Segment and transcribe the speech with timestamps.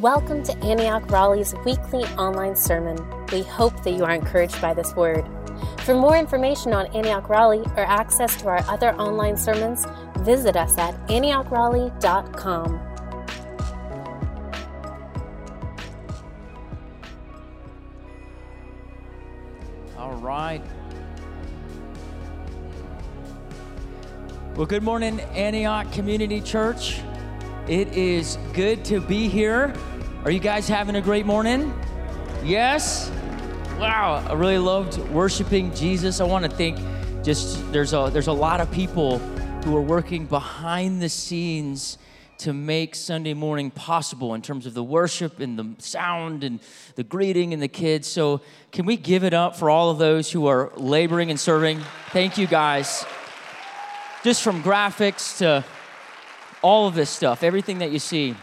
[0.00, 2.96] Welcome to Antioch Raleigh's weekly online sermon.
[3.32, 5.28] We hope that you are encouraged by this word.
[5.80, 9.88] For more information on Antioch Raleigh or access to our other online sermons,
[10.18, 12.80] visit us at AntiochRaleigh.com.
[19.96, 20.62] All right.
[24.54, 27.00] Well, good morning, Antioch Community Church.
[27.68, 29.74] It is good to be here.
[30.24, 31.78] Are you guys having a great morning?
[32.42, 33.10] Yes?
[33.78, 36.22] Wow, I really loved worshiping Jesus.
[36.22, 36.78] I want to thank
[37.22, 39.18] just there's a there's a lot of people
[39.66, 41.98] who are working behind the scenes
[42.38, 46.60] to make Sunday morning possible in terms of the worship and the sound and
[46.94, 48.08] the greeting and the kids.
[48.08, 48.40] So,
[48.72, 51.80] can we give it up for all of those who are laboring and serving?
[52.12, 53.04] Thank you guys.
[54.24, 55.66] Just from graphics to
[56.62, 58.34] all of this stuff, everything that you see.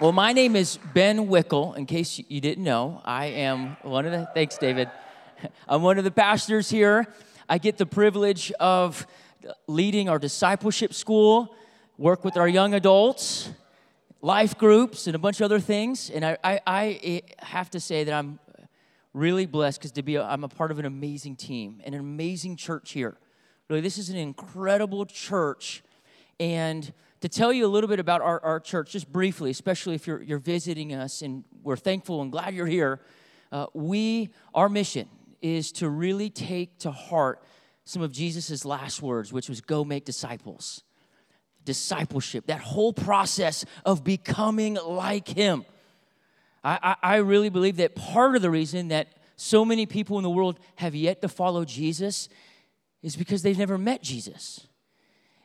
[0.00, 1.76] Well, my name is Ben Wickel.
[1.76, 4.88] In case you didn't know, I am one of the, thanks, David.
[5.68, 7.12] I'm one of the pastors here.
[7.48, 9.06] I get the privilege of
[9.66, 11.54] leading our discipleship school,
[11.98, 13.50] work with our young adults,
[14.22, 16.08] life groups, and a bunch of other things.
[16.10, 18.38] And I, I, I eh, have to say that I'm
[19.12, 22.00] really blessed because to be, a, I'm a part of an amazing team and an
[22.00, 23.16] amazing church here.
[23.68, 25.82] Really, this is an incredible church.
[26.38, 30.06] And to tell you a little bit about our, our church, just briefly, especially if
[30.06, 33.00] you're, you're visiting us, and we're thankful and glad you're here.
[33.52, 35.08] Uh, we, our mission
[35.42, 37.42] is to really take to heart
[37.84, 40.82] some of Jesus' last words, which was go make disciples.
[41.64, 45.66] Discipleship, that whole process of becoming like Him.
[46.64, 50.22] I, I, I really believe that part of the reason that so many people in
[50.22, 52.28] the world have yet to follow Jesus
[53.02, 54.66] is because they've never met Jesus.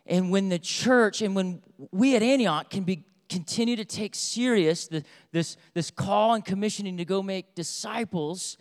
[0.06, 1.61] And when the church and when
[1.92, 6.97] we at Antioch can be continue to take serious the, this, this call and commissioning
[6.97, 8.58] to go make disciples,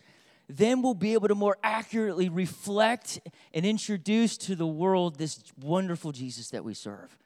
[0.48, 3.20] then we'll be able to more accurately reflect
[3.52, 7.16] and introduce to the world this wonderful Jesus that we serve.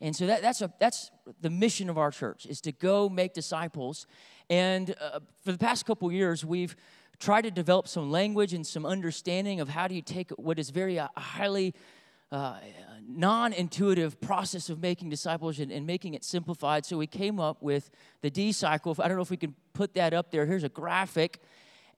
[0.00, 1.10] And so that, that's, a, that's
[1.40, 4.06] the mission of our church is to go make disciples.
[4.50, 6.76] And uh, for the past couple years, we've
[7.18, 10.68] tried to develop some language and some understanding of how do you take what is
[10.68, 11.74] very uh, highly
[12.30, 12.56] uh,
[13.08, 16.84] non intuitive process of making disciples and, and, making it simplified.
[16.84, 17.90] So we came up with
[18.22, 18.96] the D cycle.
[18.98, 20.46] I don't know if we can put that up there.
[20.46, 21.40] Here's a graphic.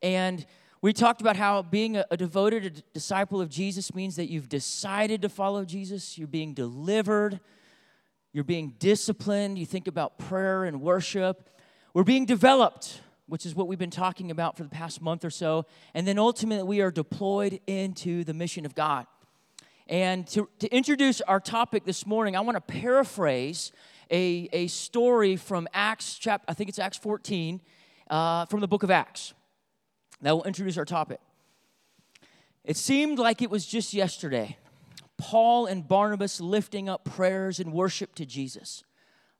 [0.03, 0.45] And
[0.81, 5.23] we talked about how being a, a devoted disciple of Jesus means that you've decided
[5.23, 7.41] to follow Jesus, you're being delivered,
[8.33, 9.59] you're being disciplined.
[9.59, 11.51] You think about prayer and worship.
[11.95, 15.31] We're being developed, which is what we've been talking about for the past month or
[15.31, 15.67] so.
[15.95, 19.07] And then ultimately, we are deployed into the mission of God.
[19.89, 23.73] And to, to introduce our topic this morning, I want to paraphrase
[24.11, 27.61] a, a story from Acts chapter, I think it's Acts 14,
[28.11, 29.33] uh, from the book of Acts.
[30.21, 31.21] That will introduce our topic.
[32.65, 34.59] It seemed like it was just yesterday.
[35.17, 38.85] Paul and Barnabas lifting up prayers and worship to Jesus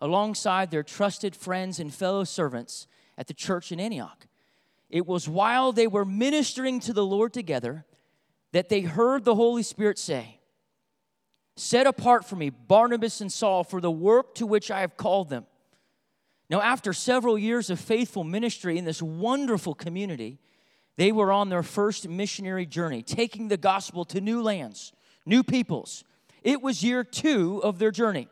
[0.01, 2.87] alongside their trusted friends and fellow servants
[3.19, 4.27] at the church in Antioch.
[4.89, 7.85] It was while they were ministering to the Lord together
[8.53, 10.38] that they heard the Holy Spirit say,
[11.59, 15.29] Set apart for me Barnabas and Saul for the work to which I have called
[15.29, 15.45] them.
[16.49, 20.39] Now, after several years of faithful ministry in this wonderful community,
[20.97, 24.93] they were on their first missionary journey, taking the gospel to new lands,
[25.27, 26.05] new peoples.
[26.43, 28.29] It was year two of their journey.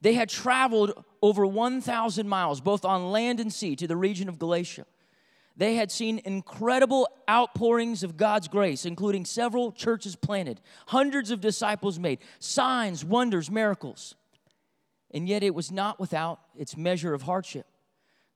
[0.00, 4.38] They had traveled over 1,000 miles, both on land and sea, to the region of
[4.38, 4.86] Galatia
[5.58, 11.98] they had seen incredible outpourings of God's grace, including several churches planted, hundreds of disciples
[11.98, 14.14] made, signs, wonders, miracles.
[15.10, 17.66] And yet it was not without its measure of hardship.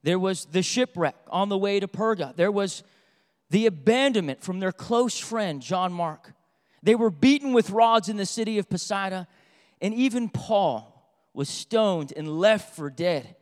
[0.03, 2.35] There was the shipwreck on the way to Perga.
[2.35, 2.83] There was
[3.49, 6.33] the abandonment from their close friend, John Mark.
[6.81, 9.27] They were beaten with rods in the city of Pisidia,
[9.79, 10.89] and even Paul
[11.33, 13.37] was stoned and left for dead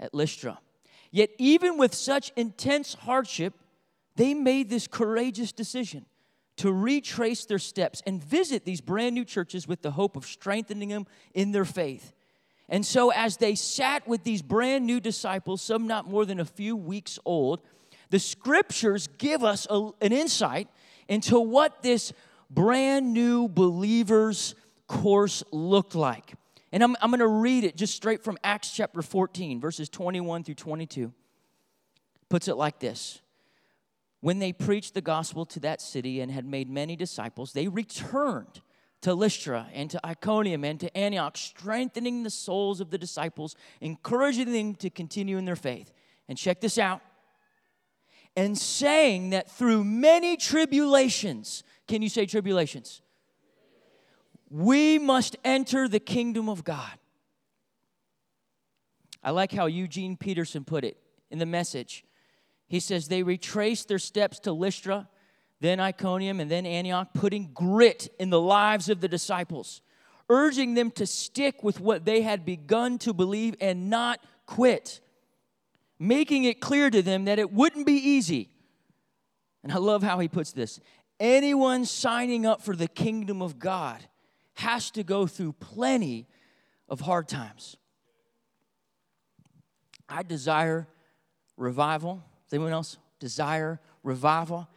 [0.00, 0.58] at Lystra.
[1.12, 3.54] Yet, even with such intense hardship,
[4.16, 6.06] they made this courageous decision
[6.56, 10.88] to retrace their steps and visit these brand new churches with the hope of strengthening
[10.88, 12.14] them in their faith.
[12.68, 16.44] And so, as they sat with these brand new disciples, some not more than a
[16.44, 17.60] few weeks old,
[18.08, 20.68] the scriptures give us a, an insight
[21.08, 22.12] into what this
[22.48, 24.54] brand new believer's
[24.86, 26.34] course looked like.
[26.72, 30.44] And I'm, I'm going to read it just straight from Acts chapter 14, verses 21
[30.44, 31.12] through 22.
[32.30, 33.20] Puts it like this
[34.20, 38.62] When they preached the gospel to that city and had made many disciples, they returned
[39.02, 44.52] to Lystra and to Iconium and to Antioch, strengthening the souls of the disciples, encouraging
[44.52, 45.92] them to continue in their faith.
[46.28, 47.02] And check this out.
[48.34, 53.02] And saying that through many tribulations, can you say tribulations?
[54.52, 56.92] We must enter the kingdom of God.
[59.24, 60.98] I like how Eugene Peterson put it
[61.30, 62.04] in the message.
[62.68, 65.08] He says, They retraced their steps to Lystra
[65.62, 69.80] then Iconium, and then Antioch, putting grit in the lives of the disciples,
[70.28, 75.00] urging them to stick with what they had begun to believe and not quit,
[76.00, 78.50] making it clear to them that it wouldn't be easy.
[79.62, 80.80] And I love how he puts this
[81.20, 84.04] anyone signing up for the kingdom of God
[84.54, 86.26] has to go through plenty
[86.88, 87.76] of hard times.
[90.08, 90.86] I desire
[91.56, 92.22] revival.
[92.44, 94.68] Does anyone else desire revival?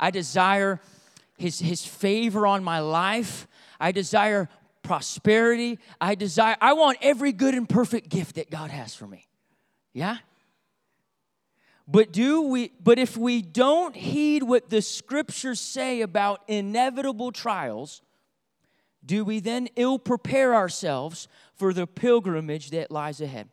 [0.00, 0.80] I desire
[1.36, 3.46] his, his favor on my life.
[3.78, 4.48] I desire
[4.82, 5.78] prosperity.
[6.00, 9.28] I desire, I want every good and perfect gift that God has for me.
[9.92, 10.18] Yeah?
[11.86, 18.02] But do we but if we don't heed what the scriptures say about inevitable trials,
[19.04, 23.48] do we then ill prepare ourselves for the pilgrimage that lies ahead?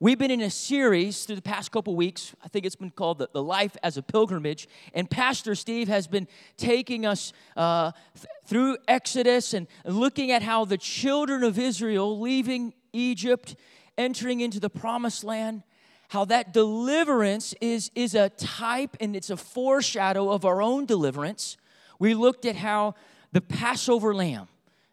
[0.00, 2.34] We've been in a series through the past couple weeks.
[2.42, 4.68] I think it's been called the, Life as a Pilgrimage.
[4.92, 6.26] And Pastor Steve has been
[6.56, 12.74] taking us uh, th- through Exodus and looking at how the children of Israel leaving
[12.92, 13.54] Egypt,
[13.96, 15.62] entering into the promised land,
[16.08, 21.56] how that deliverance is, is a type and it's a foreshadow of our own deliverance.
[21.98, 22.94] We looked at how
[23.34, 24.46] the Passover lamb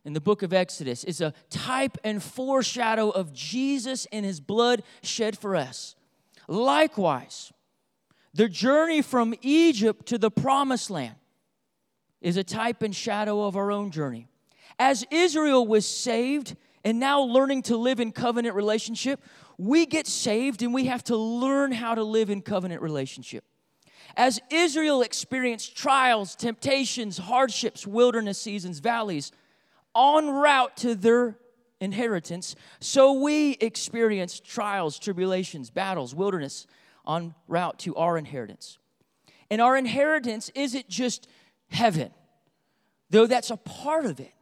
[0.04, 4.82] in the book of Exodus is a type and foreshadow of Jesus and his blood
[5.04, 5.96] shed for us.
[6.48, 7.54] Likewise,
[8.34, 11.16] the journey from Egypt to the promised land
[12.20, 14.28] is a type and shadow of our own journey.
[14.80, 19.22] As Israel was saved and now learning to live in covenant relationship,
[19.60, 23.44] we get saved and we have to learn how to live in covenant relationship.
[24.18, 29.32] As Israel experienced trials, temptations, hardships, wilderness seasons, valleys,
[29.96, 31.38] en route to their
[31.80, 32.56] inheritance.
[32.80, 36.68] So we experience trials, tribulations, battles, wilderness
[37.08, 38.78] en route to our inheritance.
[39.50, 41.28] And our inheritance isn't just
[41.70, 42.12] heaven,
[43.10, 44.34] though that's a part of it.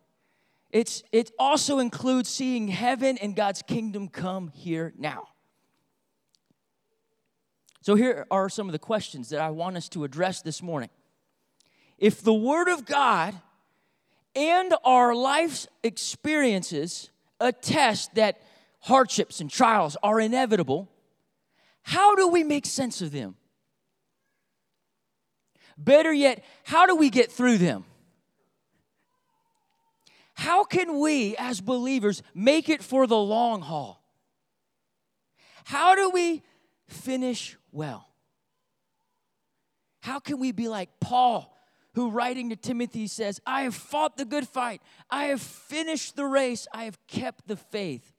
[0.71, 5.29] It's, it also includes seeing heaven and God's kingdom come here now.
[7.81, 10.89] So, here are some of the questions that I want us to address this morning.
[11.97, 13.35] If the Word of God
[14.35, 17.09] and our life's experiences
[17.39, 18.41] attest that
[18.81, 20.89] hardships and trials are inevitable,
[21.83, 23.35] how do we make sense of them?
[25.77, 27.85] Better yet, how do we get through them?
[30.33, 34.03] How can we, as believers, make it for the long haul?
[35.65, 36.43] How do we
[36.87, 38.07] finish well?
[40.01, 41.55] How can we be like Paul,
[41.93, 46.25] who, writing to Timothy, says, I have fought the good fight, I have finished the
[46.25, 48.13] race, I have kept the faith.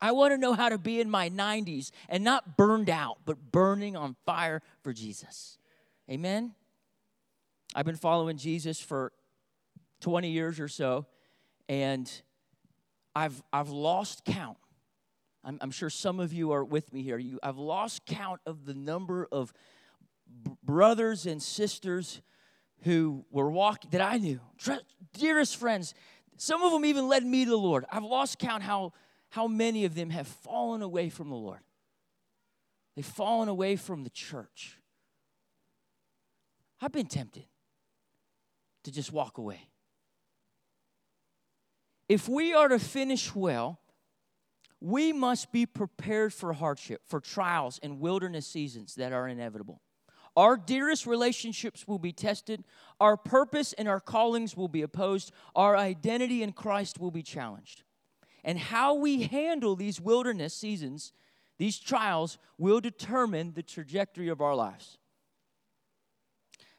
[0.00, 3.50] I want to know how to be in my 90s and not burned out, but
[3.50, 5.58] burning on fire for Jesus.
[6.10, 6.54] Amen?
[7.74, 9.12] I've been following Jesus for
[10.00, 11.06] 20 years or so,
[11.68, 12.10] and
[13.14, 14.58] I've, I've lost count.
[15.46, 17.18] I'm, I'm sure some of you are with me here.
[17.18, 19.52] You, I've lost count of the number of
[20.44, 22.20] b- brothers and sisters
[22.82, 24.40] who were walking that I knew,
[25.14, 25.94] dearest friends.
[26.36, 27.84] Some of them even led me to the Lord.
[27.90, 28.92] I've lost count how,
[29.30, 31.60] how many of them have fallen away from the Lord.
[32.96, 34.78] They've fallen away from the church.
[36.80, 37.44] I've been tempted
[38.82, 39.60] to just walk away.
[42.08, 43.80] If we are to finish well,
[44.80, 49.80] we must be prepared for hardship, for trials and wilderness seasons that are inevitable.
[50.36, 52.62] Our dearest relationships will be tested.
[53.00, 55.32] Our purpose and our callings will be opposed.
[55.54, 57.84] Our identity in Christ will be challenged.
[58.44, 61.12] And how we handle these wilderness seasons,
[61.58, 64.98] these trials, will determine the trajectory of our lives.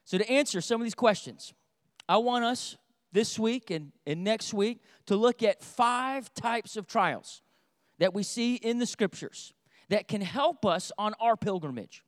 [0.06, 1.54] So, to answer some of these questions,
[2.08, 2.78] I want us
[3.12, 7.42] this week and, and next week to look at five types of trials
[8.00, 9.54] that we see in the scriptures
[9.90, 12.04] that can help us on our pilgrimage.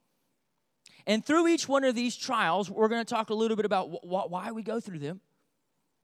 [1.08, 3.89] And through each one of these trials, we're going to talk a little bit about
[3.89, 5.22] wh- wh- why we go through them.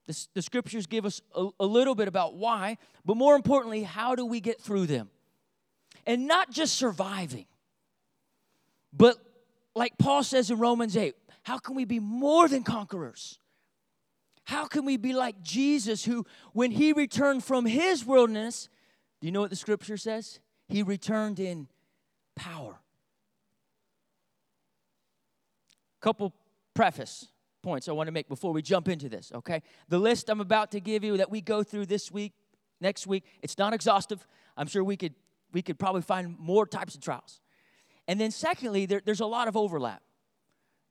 [0.08, 4.15] The, the scriptures give us a, a little bit about why, but more importantly, how
[4.15, 5.10] do we get through them?
[6.06, 7.46] And not just surviving,
[8.94, 9.18] but
[9.75, 13.39] like Paul says in Romans 8, how can we be more than conquerors?
[14.46, 18.70] How can we be like Jesus, who, when he returned from his wilderness,
[19.22, 20.39] do you know what the scripture says?
[20.67, 21.67] He returned in
[22.36, 22.79] power.
[26.01, 26.34] Couple
[26.74, 27.27] preface
[27.63, 29.63] points I want to make before we jump into this, okay?
[29.89, 32.34] The list I'm about to give you that we go through this week,
[32.79, 34.25] next week, it's not exhaustive.
[34.55, 35.15] I'm sure we could
[35.51, 37.39] we could probably find more types of trials.
[38.07, 40.01] And then secondly, there, there's a lot of overlap.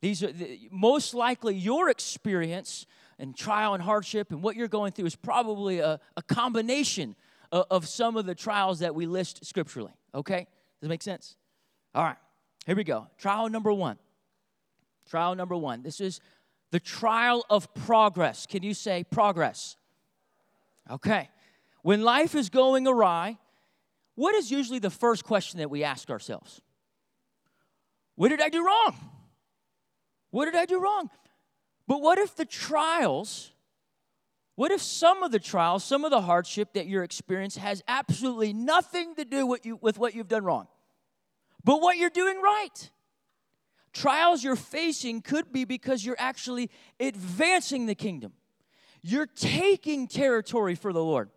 [0.00, 2.87] These are the, most likely your experience
[3.19, 7.14] and trial and hardship and what you're going through is probably a, a combination
[7.55, 9.93] of, some of the trials that we list scripturally.
[10.15, 10.47] Okay?
[10.81, 11.37] Does it make sense?
[11.95, 12.17] All right,
[12.67, 13.07] here we go.
[13.19, 13.99] Trial number one.
[15.09, 15.83] Trial number one.
[15.83, 16.21] This is
[16.71, 18.47] the trial of progress.
[18.47, 19.77] Can you say progress?
[20.91, 21.29] Okay.
[21.83, 23.39] When life is going awry,
[24.15, 26.61] what is usually the first question that we ask ourselves?
[28.17, 28.97] What did I do wrong?
[30.31, 31.11] What did I do wrong?
[31.87, 33.53] But what if the trials,
[34.57, 38.53] what if some of the trials, some of the hardship that you're experiencing has absolutely
[38.53, 40.69] nothing to do with, you, with what you've done wrong,
[41.65, 42.91] but what you're doing right?
[43.93, 46.71] Trials you're facing could be because you're actually
[47.01, 48.33] advancing the kingdom.
[49.03, 51.31] You're taking territory for the Lord.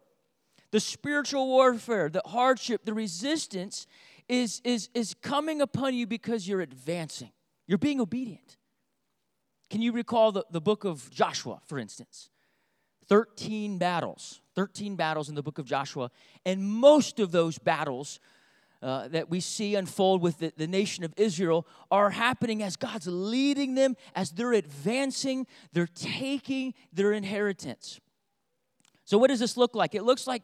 [0.72, 3.88] The spiritual warfare, the hardship, the resistance
[4.28, 7.32] is, is, is coming upon you because you're advancing.
[7.68, 8.58] You're being obedient.
[9.70, 12.30] Can you recall the, the book of Joshua, for instance?
[13.10, 16.12] 13 battles, 13 battles in the book of Joshua,
[16.46, 18.20] and most of those battles
[18.82, 23.08] uh, that we see unfold with the, the nation of Israel are happening as God's
[23.08, 28.00] leading them, as they're advancing, they're taking their inheritance.
[29.04, 29.96] So, what does this look like?
[29.96, 30.44] It looks like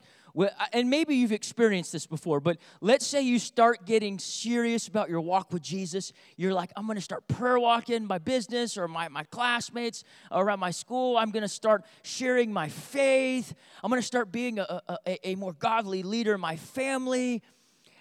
[0.71, 5.21] and maybe you've experienced this before, but let's say you start getting serious about your
[5.21, 6.11] walk with Jesus.
[6.37, 10.59] You're like, I'm going to start prayer walking my business or my, my classmates around
[10.59, 11.17] my school.
[11.17, 13.53] I'm going to start sharing my faith.
[13.83, 17.43] I'm going to start being a, a, a more godly leader in my family.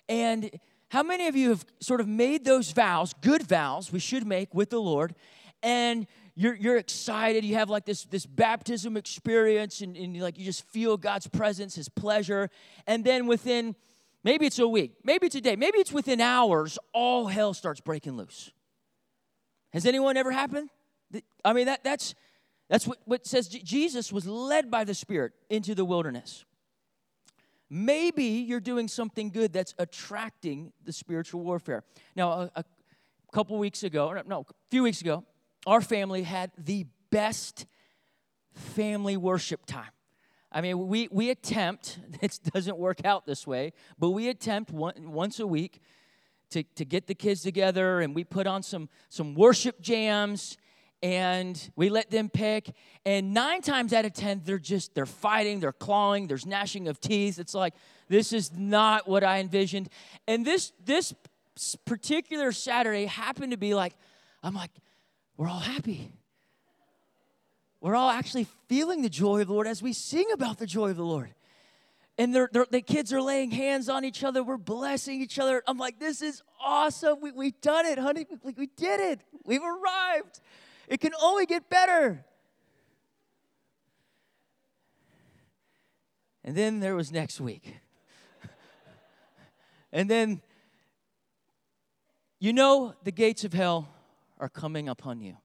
[0.09, 0.51] And
[0.89, 4.55] how many of you have sort of made those vows, good vows we should make
[4.55, 5.15] with the Lord,
[5.63, 6.07] and
[6.43, 7.45] you're, you're excited.
[7.45, 11.77] You have like this, this baptism experience and, and like you just feel god's presence
[11.77, 12.51] his pleasure.
[12.87, 13.77] And then within
[14.25, 17.81] maybe it's a week maybe it's a day maybe it's within hours all hell starts
[17.81, 18.51] breaking loose.
[19.73, 20.71] Has anyone ever happened?
[21.45, 22.15] I mean that, that's
[22.69, 26.45] that's what, what says jesus was led by the spirit into the wilderness.
[27.71, 31.85] Maybe you're doing something good that's attracting the spiritual warfare.
[32.17, 32.65] Now a, a
[33.33, 35.25] couple weeks ago no a few weeks ago
[35.67, 37.67] our family had the best
[38.55, 39.91] family worship time.
[40.51, 45.13] I mean, we, we attempt, it doesn't work out this way, but we attempt one,
[45.13, 45.81] once a week
[46.51, 50.59] to, to get the kids together and we put on some, some worship jams
[51.03, 52.75] and we let them pick.
[53.05, 57.01] And nine times out of 10, they're just, they're fighting, they're clawing, there's gnashing of
[57.01, 57.39] teeth.
[57.39, 57.75] It's like,
[58.09, 59.89] this is not what I envisioned.
[60.29, 61.13] And this, this
[61.85, 63.95] particular Saturday happened to be like,
[64.43, 64.71] I'm like,
[65.43, 66.09] we're all happy.
[67.81, 70.91] We're all actually feeling the joy of the Lord as we sing about the joy
[70.91, 71.35] of the Lord.
[72.17, 74.45] And they're, they're, the kids are laying hands on each other.
[74.45, 75.61] We're blessing each other.
[75.67, 77.21] I'm like, this is awesome.
[77.21, 78.25] We, we've done it, honey.
[78.45, 79.21] We, we did it.
[79.45, 80.39] We've arrived.
[80.87, 82.25] It can only get better.
[86.45, 87.81] And then there was next week.
[89.93, 90.41] and then,
[92.39, 93.89] you know, the gates of hell
[94.43, 95.37] are coming upon you.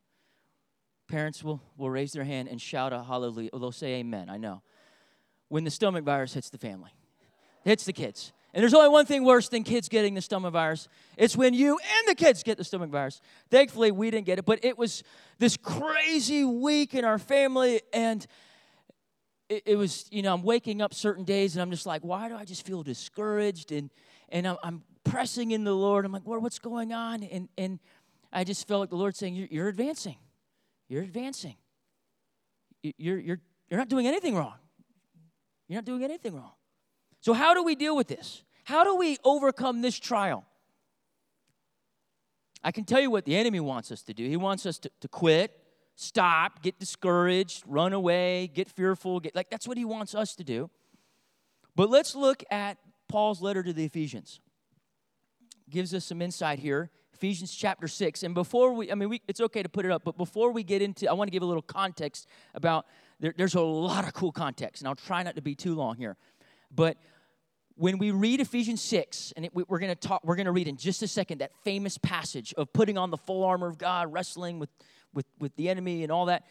[1.07, 3.51] Parents will, will raise their hand and shout a hallelujah.
[3.53, 4.63] They'll say amen, I know.
[5.49, 6.89] When the stomach virus hits the family,
[7.63, 8.33] hits the kids.
[8.53, 10.87] And there's only one thing worse than kids getting the stomach virus.
[11.15, 13.21] It's when you and the kids get the stomach virus.
[13.51, 15.03] Thankfully, we didn't get it, but it was
[15.37, 17.81] this crazy week in our family.
[17.93, 18.25] And
[19.47, 22.29] it, it was, you know, I'm waking up certain days and I'm just like, why
[22.29, 23.71] do I just feel discouraged?
[23.71, 23.91] And,
[24.29, 26.03] and I'm, I'm pressing in the Lord.
[26.03, 27.23] I'm like, Lord, what's going on?
[27.23, 27.79] And, and
[28.37, 30.17] I just felt like the Lord saying, You're, you're advancing.
[30.87, 31.55] You're advancing.
[32.83, 34.53] You're, you're, you're not doing anything wrong.
[35.67, 36.51] You're not doing anything wrong.
[37.19, 38.43] So, how do we deal with this?
[38.63, 40.45] How do we overcome this trial?
[42.63, 44.29] I can tell you what the enemy wants us to do.
[44.29, 45.51] He wants us to, to quit,
[45.95, 49.19] stop, get discouraged, run away, get fearful.
[49.19, 50.69] Get, like, that's what he wants us to do.
[51.75, 52.77] But let's look at
[53.07, 54.41] Paul's letter to the Ephesians.
[55.71, 58.21] Gives us some insight here Ephesians chapter 6.
[58.21, 60.61] And before we, I mean, we, it's okay to put it up, but before we
[60.61, 62.85] get into, I want to give a little context about,
[63.19, 65.95] there, there's a lot of cool context, and I'll try not to be too long
[65.95, 66.15] here.
[66.69, 66.97] But
[67.73, 70.51] when we read Ephesians 6, and it, we, we're going to talk, we're going to
[70.51, 73.79] read in just a second that famous passage of putting on the full armor of
[73.79, 74.69] God, wrestling with,
[75.15, 76.45] with, with the enemy and all that.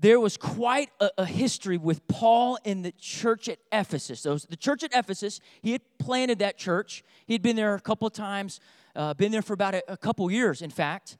[0.00, 4.18] there was quite a, a, history with Paul in the church at Ephesus.
[4.20, 7.04] So the church at Ephesus, he had planted that church.
[7.26, 8.58] He had been there a couple of times,
[8.94, 11.18] uh, been there for about a, a couple years, in fact.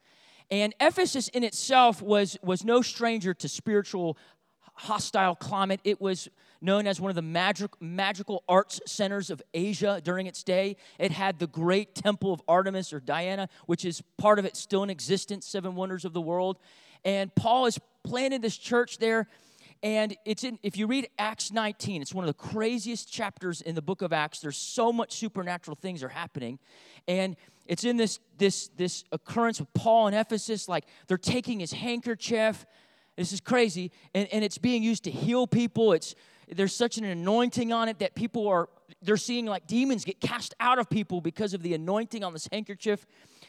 [0.49, 4.17] And Ephesus in itself was, was no stranger to spiritual
[4.73, 5.79] hostile climate.
[5.83, 6.27] It was
[6.61, 10.77] known as one of the magic, magical arts centers of Asia during its day.
[10.99, 14.83] It had the great temple of Artemis or Diana, which is part of it still
[14.83, 16.59] in existence, seven wonders of the world.
[17.03, 19.27] And Paul has planted this church there.
[19.83, 23.73] And it's in, if you read Acts 19, it's one of the craziest chapters in
[23.73, 24.39] the book of Acts.
[24.39, 26.59] There's so much supernatural things are happening.
[27.07, 27.35] And
[27.71, 32.65] it's in this, this, this occurrence with Paul in Ephesus, like they're taking his handkerchief.
[33.15, 33.93] This is crazy.
[34.13, 35.93] And, and it's being used to heal people.
[35.93, 36.13] It's
[36.53, 38.67] there's such an anointing on it that people are
[39.01, 42.49] they're seeing like demons get cast out of people because of the anointing on this
[42.51, 43.05] handkerchief.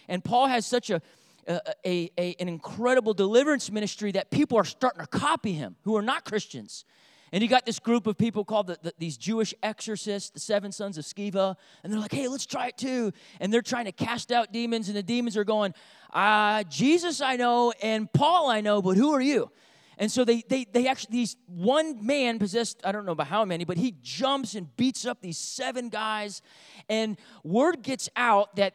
[0.06, 1.02] And Paul has such a
[1.48, 5.96] a, a, a, an incredible deliverance ministry that people are starting to copy him who
[5.96, 6.84] are not Christians.
[7.32, 10.70] And you got this group of people called the, the, these Jewish exorcists, the seven
[10.70, 13.12] sons of Sceva, and they're like, hey, let's try it too.
[13.40, 15.72] And they're trying to cast out demons, and the demons are going,
[16.12, 19.50] uh, Jesus I know, and Paul I know, but who are you?
[19.96, 23.44] And so they, they, they actually, these one man possessed, I don't know about how
[23.44, 26.42] many, but he jumps and beats up these seven guys.
[26.88, 28.74] And word gets out that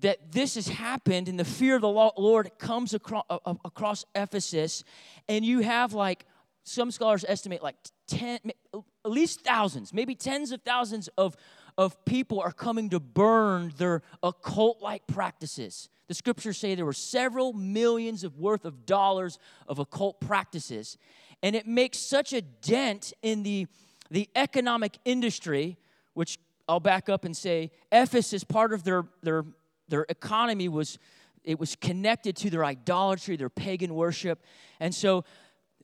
[0.00, 3.24] that this has happened and the fear of the Lord comes across,
[3.64, 4.82] across Ephesus,
[5.28, 6.26] and you have like
[6.64, 7.76] some scholars estimate like
[8.08, 8.40] 10,
[8.74, 11.36] at least thousands, maybe tens of thousands of,
[11.78, 15.88] of people are coming to burn their occult like practices.
[16.08, 20.98] The scriptures say there were several millions of worth of dollars of occult practices.
[21.42, 23.66] And it makes such a dent in the,
[24.10, 25.76] the economic industry,
[26.14, 29.44] which I'll back up and say Ephesus, part of their, their
[29.88, 30.98] their economy was
[31.42, 34.42] it was connected to their idolatry, their pagan worship.
[34.80, 35.24] And so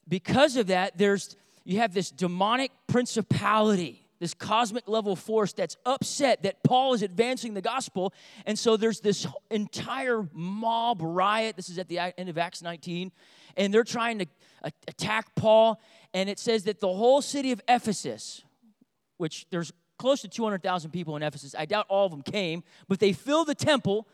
[0.08, 6.42] because of that, there's you have this demonic principality, this cosmic level force that's upset
[6.42, 8.12] that Paul is advancing the gospel.
[8.46, 11.56] And so there's this entire mob riot.
[11.56, 13.12] This is at the end of Acts 19.
[13.56, 14.26] And they're trying to
[14.88, 15.80] attack Paul.
[16.14, 18.42] And it says that the whole city of Ephesus,
[19.18, 21.54] which there's close to 200,000 people in Ephesus.
[21.56, 24.08] I doubt all of them came, but they filled the temple,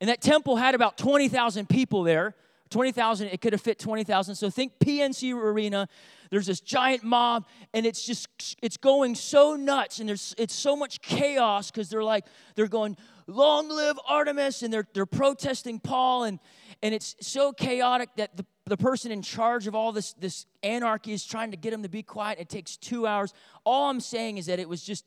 [0.00, 2.34] and that temple had about 20,000 people there.
[2.72, 4.34] 20,000, it could have fit 20,000.
[4.34, 5.88] So think PNC Arena.
[6.30, 10.74] There's this giant mob, and it's just, it's going so nuts, and there's, it's so
[10.74, 16.24] much chaos because they're like, they're going, long live Artemis, and they're, they're protesting Paul,
[16.24, 16.38] and,
[16.82, 21.12] and it's so chaotic that the, the person in charge of all this, this anarchy
[21.12, 22.38] is trying to get them to be quiet.
[22.40, 23.34] It takes two hours.
[23.64, 25.04] All I'm saying is that it was just,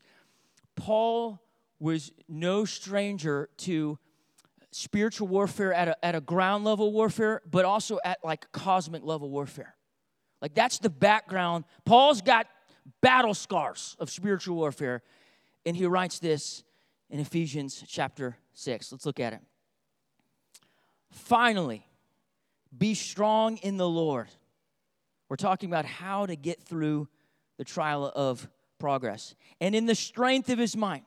[0.76, 1.42] Paul
[1.80, 3.98] was no stranger to
[4.76, 9.30] spiritual warfare at a, at a ground level warfare, but also at like cosmic level
[9.30, 9.74] warfare.
[10.42, 11.64] Like that's the background.
[11.86, 12.48] Paul's got
[13.02, 15.02] battle scars of spiritual warfare.
[15.66, 16.66] And he writes this
[17.10, 18.92] in Ephesians chapter 6.
[18.92, 19.40] Let's look at it.
[21.10, 21.88] Finally,
[22.78, 24.28] be strong in the Lord.
[25.30, 27.08] We're talking about how to get through
[27.58, 29.36] the trial of progress.
[29.62, 31.06] And in the strength of his might,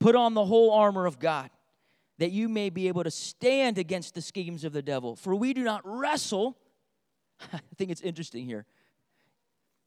[0.00, 1.50] put on the whole armor of God
[2.18, 5.16] that you may be able to stand against the schemes of the devil.
[5.16, 6.56] For we do not wrestle.
[7.52, 8.64] I think it's interesting here.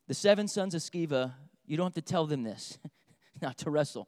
[0.08, 1.34] The seven sons of Sceva,
[1.66, 2.78] you don't have to tell them this,
[3.42, 4.08] not to wrestle.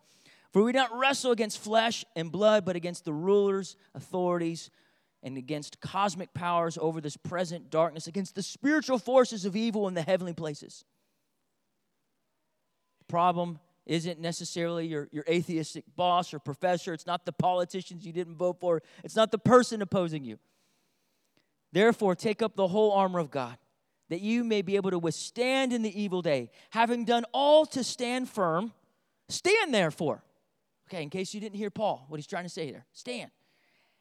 [0.52, 4.70] For we do not wrestle against flesh and blood, but against the rulers, authorities,
[5.24, 9.94] and against cosmic powers over this present darkness, against the spiritual forces of evil in
[9.94, 10.84] the heavenly places.
[13.00, 13.60] The problem
[13.92, 16.94] isn't necessarily your, your atheistic boss or professor.
[16.94, 18.82] It's not the politicians you didn't vote for.
[19.04, 20.40] It's not the person opposing you.
[21.74, 23.58] Therefore, take up the whole armor of God,
[24.08, 26.52] that you may be able to withstand in the evil day.
[26.70, 28.72] Having done all to stand firm,
[29.28, 30.24] stand therefore.
[30.88, 33.30] Okay, in case you didn't hear Paul, what he's trying to say there stand.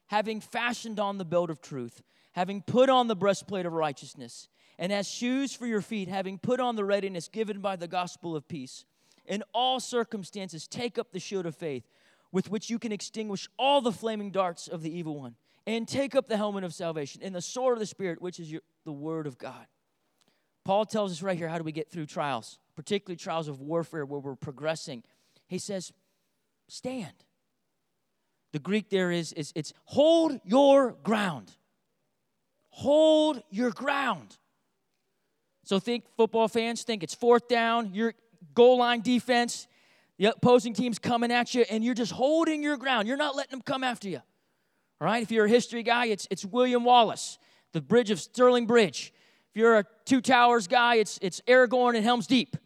[0.06, 2.00] Having fashioned on the belt of truth,
[2.30, 4.48] having put on the breastplate of righteousness,
[4.78, 8.36] and as shoes for your feet, having put on the readiness given by the gospel
[8.36, 8.84] of peace
[9.30, 11.84] in all circumstances, take up the shield of faith
[12.32, 15.36] with which you can extinguish all the flaming darts of the evil one.
[15.66, 18.50] And take up the helmet of salvation and the sword of the Spirit, which is
[18.50, 19.66] your, the word of God.
[20.64, 24.04] Paul tells us right here how do we get through trials, particularly trials of warfare
[24.04, 25.04] where we're progressing.
[25.46, 25.92] He says,
[26.68, 27.12] stand.
[28.52, 31.52] The Greek there is, is it's hold your ground.
[32.70, 34.38] Hold your ground.
[35.62, 38.14] So think football fans, think it's fourth down, you're
[38.54, 39.66] goal line defense,
[40.18, 43.08] the opposing team's coming at you, and you're just holding your ground.
[43.08, 44.20] You're not letting them come after you.
[45.00, 47.38] All right, if you're a history guy, it's, it's William Wallace,
[47.72, 49.12] the bridge of Stirling Bridge.
[49.50, 52.56] If you're a Two Towers guy, it's, it's Aragorn and Helm's Deep.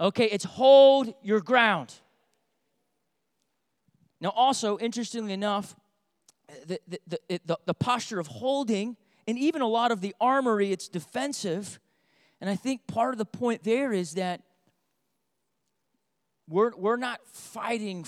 [0.00, 1.92] Okay, it's hold your ground.
[4.20, 5.74] Now, also, interestingly enough,
[6.66, 10.88] the, the, the, the, posture of holding and even a lot of the armory, it's
[10.88, 11.78] defensive.
[12.40, 14.42] And I think part of the point there is that
[16.50, 18.04] we're, we're not fighting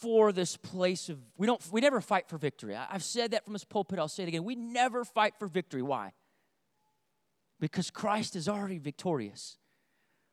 [0.00, 2.76] for this place of we don't we never fight for victory.
[2.76, 4.44] I, have said that from this pulpit i'll say it again.
[4.44, 5.80] We never fight for victory.
[5.80, 6.12] Why?
[7.58, 9.56] Because christ is already victorious.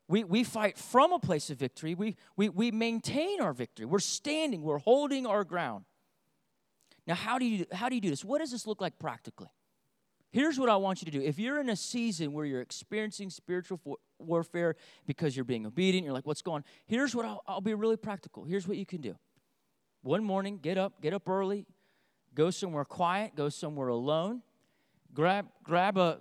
[0.09, 1.95] We, we fight from a place of victory.
[1.95, 3.85] We, we, we maintain our victory.
[3.85, 4.61] We're standing.
[4.61, 5.85] We're holding our ground.
[7.07, 8.25] Now how do you how do you do this?
[8.25, 9.47] What does this look like practically
[10.31, 11.23] here's what i want you to do.
[11.23, 13.79] If you're in a season where you're experiencing spiritual
[14.19, 17.73] warfare because you're being obedient you're like what's going on here's what I'll, I'll be
[17.73, 18.43] really practical.
[18.43, 19.15] Here's what you can do.
[20.03, 21.67] One morning, get up, get up early,
[22.33, 24.41] go somewhere quiet, go somewhere alone,
[25.13, 26.19] grab, grab a,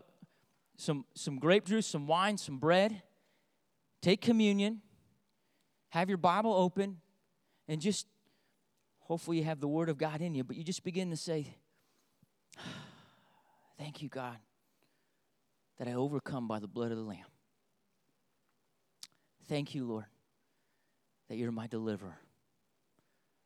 [0.77, 3.03] some, some grape juice, some wine, some bread,
[4.03, 4.83] take communion,
[5.91, 6.99] have your Bible open,
[7.69, 8.07] and just
[8.99, 11.57] hopefully you have the Word of God in you, but you just begin to say,
[13.81, 14.37] Thank you, God,
[15.79, 17.19] that I overcome by the blood of the Lamb.
[19.49, 20.05] Thank you, Lord,
[21.29, 22.19] that you're my deliverer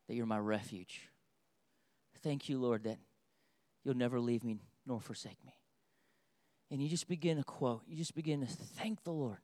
[0.09, 1.09] that you're my refuge.
[2.23, 2.99] Thank you, Lord, that
[3.85, 5.55] you'll never leave me nor forsake me.
[6.71, 9.39] And you just begin to quote, you just begin to thank the Lord,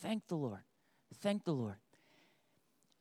[0.00, 0.60] thank the Lord,
[1.20, 1.76] thank the Lord.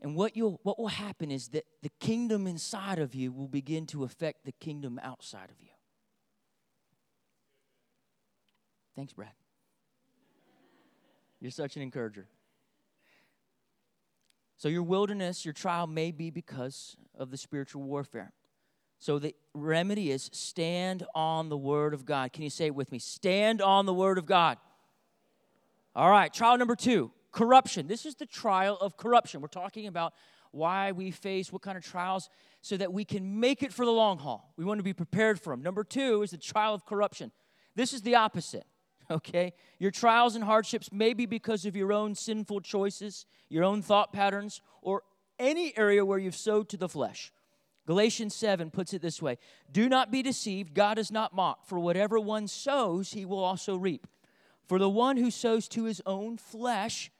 [0.02, 3.88] And what, you'll, what will happen is that the kingdom inside of you will begin
[3.88, 5.70] to affect the kingdom outside of you.
[8.96, 9.32] Thanks, Brad.
[11.42, 12.28] You're such an encourager.
[14.58, 18.32] So, your wilderness, your trial may be because of the spiritual warfare.
[19.00, 22.32] So, the remedy is stand on the word of God.
[22.32, 23.00] Can you say it with me?
[23.00, 24.58] Stand on the word of God.
[25.94, 27.88] All right, trial number two corruption.
[27.88, 29.42] This is the trial of corruption.
[29.42, 30.14] We're talking about
[30.52, 32.30] why we face what kind of trials
[32.62, 34.54] so that we can make it for the long haul.
[34.56, 35.62] We want to be prepared for them.
[35.62, 37.34] Number two is the trial of corruption.
[37.76, 38.64] This is the opposite
[39.10, 39.54] okay?
[39.80, 44.14] Your trials and hardships may be because of your own sinful choices, your own thought
[44.14, 45.04] patterns, or
[45.40, 47.32] any area where you've sowed to the flesh.
[47.86, 49.38] Galatians 7 puts it this way
[49.72, 53.76] Do not be deceived, God is not mocked, for whatever one sows, he will also
[53.76, 54.08] reap.
[54.68, 57.12] For the one who sows to his own flesh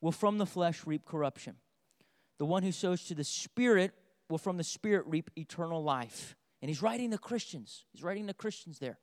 [0.00, 1.56] will from the flesh reap corruption.
[2.38, 3.92] The one who sows to the Spirit
[4.30, 6.36] will from the Spirit reap eternal life.
[6.62, 7.84] And he's writing to Christians.
[7.92, 8.98] He's writing to Christians there.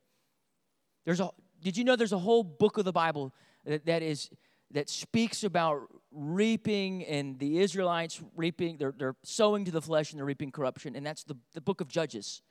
[1.05, 1.29] There's a,
[1.61, 3.33] did you know there's a whole book of the Bible
[3.65, 4.29] that, that is
[4.71, 10.19] that speaks about reaping and the Israelites reaping, they're, they're sowing to the flesh and
[10.19, 12.41] they're reaping corruption, and that's the, the book of Judges.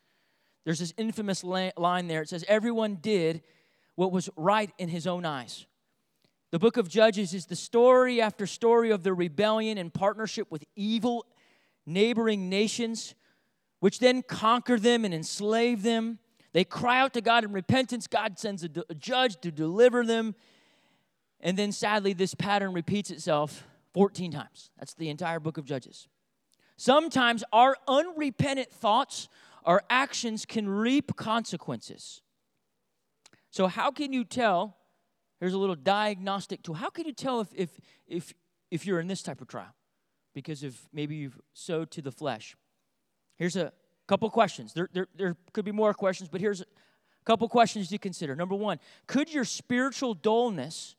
[0.65, 2.23] There's this infamous line there.
[2.23, 3.43] It says, Everyone did
[3.95, 5.67] what was right in his own eyes.
[6.51, 10.65] The book of Judges is the story after story of the rebellion and partnership with
[10.75, 11.27] evil
[11.87, 13.15] neighboring nations,
[13.81, 16.19] which then conquer them and enslave them.
[16.57, 18.07] They cry out to God in repentance.
[18.07, 20.35] God sends a, judge to deliver them.
[21.39, 24.71] And then sadly, this pattern repeats itself 14 times.
[24.79, 26.09] That's the entire book of Judges.
[26.79, 29.29] Sometimes our unrepentant thoughts,
[29.67, 32.23] our actions can reap consequences.
[33.51, 34.79] So, how can you tell?
[35.41, 36.77] Here's a little diagnostic tool.
[36.77, 37.71] How can you tell if, if,
[38.07, 38.33] if,
[38.71, 39.75] if you're in this type of trial?
[40.33, 42.57] Because of maybe you've sowed to the flesh.
[43.37, 43.75] Here's a
[44.07, 44.73] Couple questions.
[44.73, 46.67] There, there, there could be more questions, but here's a
[47.25, 48.37] couple questions to consider.
[48.37, 50.95] Number one, could your spiritual dullness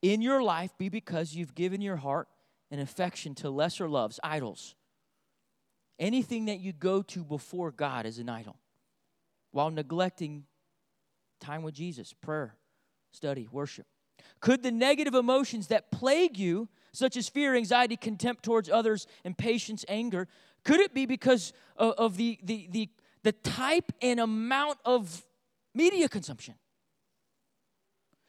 [0.00, 2.28] in your life be because you've given your heart
[2.70, 4.74] and affection to lesser loves, idols?
[5.98, 8.56] Anything that you go to before God is an idol
[9.52, 10.44] while neglecting
[11.40, 12.56] time with Jesus, prayer,
[13.10, 13.86] study, worship.
[14.40, 19.84] Could the negative emotions that plague you, such as fear, anxiety, contempt towards others, impatience,
[19.88, 20.28] anger,
[20.66, 22.88] could it be because of, of the, the, the,
[23.22, 25.24] the type and amount of
[25.76, 26.54] media consumption?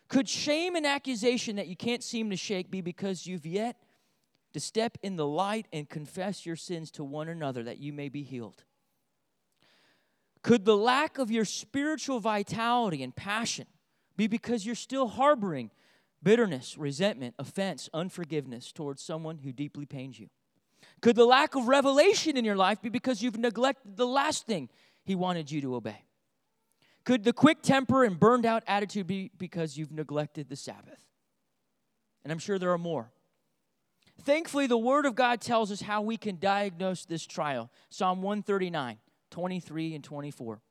[0.08, 3.78] Could shame and accusation that you can't seem to shake be because you've yet
[4.54, 8.08] to step in the light and confess your sins to one another that you may
[8.08, 8.64] be healed?
[10.44, 13.66] Could the lack of your spiritual vitality and passion
[14.16, 15.72] be because you're still harboring
[16.22, 20.30] bitterness, resentment, offense, unforgiveness towards someone who deeply pains you?
[21.02, 24.70] Could the lack of revelation in your life be because you've neglected the last thing
[25.04, 26.04] He wanted you to obey?
[27.06, 31.06] Could the quick temper and burned out attitude be because you've neglected the Sabbath?
[32.24, 33.12] And I'm sure there are more.
[34.24, 37.72] Thankfully, the Word of God tells us how we can diagnose this trial.
[37.90, 38.98] Psalm 139,
[39.30, 40.62] 23 and 24.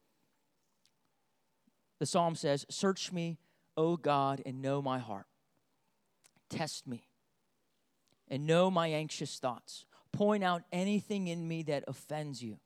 [1.98, 3.38] The psalm says, Search me,
[3.76, 5.26] O God, and know my heart.
[6.50, 7.08] Test me
[8.28, 9.86] and know my anxious thoughts.
[10.16, 12.58] Point out anything in me that offends you,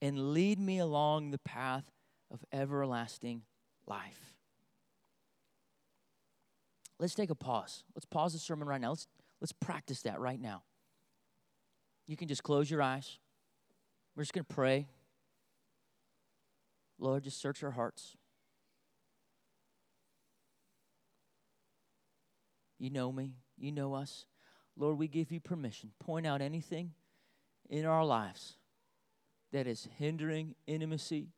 [0.00, 1.84] and lead me along the path
[2.30, 3.42] of everlasting
[3.86, 4.34] life.
[6.98, 7.84] Let's take a pause.
[7.94, 8.88] Let's pause the sermon right now.
[8.90, 9.06] Let's,
[9.38, 10.62] let's practice that right now.
[12.06, 13.18] You can just close your eyes.
[14.16, 14.86] We're just going to pray.
[16.98, 18.16] Lord, just search our hearts.
[22.78, 24.24] You know me, you know us.
[24.76, 25.92] Lord, we give you permission.
[25.98, 26.92] Point out anything
[27.68, 28.56] in our lives
[29.52, 31.28] that is hindering intimacy,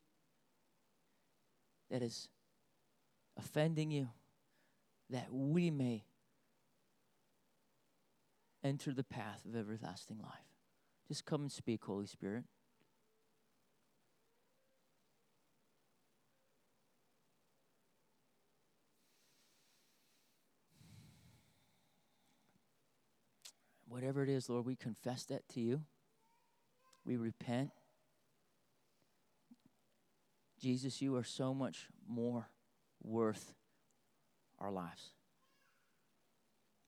[1.90, 2.28] that is
[3.36, 4.08] offending you,
[5.10, 6.04] that we may
[8.62, 10.30] enter the path of everlasting life.
[11.06, 12.44] Just come and speak, Holy Spirit.
[23.94, 25.82] Whatever it is, Lord, we confess that to you.
[27.04, 27.70] We repent.
[30.60, 32.48] Jesus, you are so much more
[33.04, 33.54] worth
[34.58, 35.12] our lives.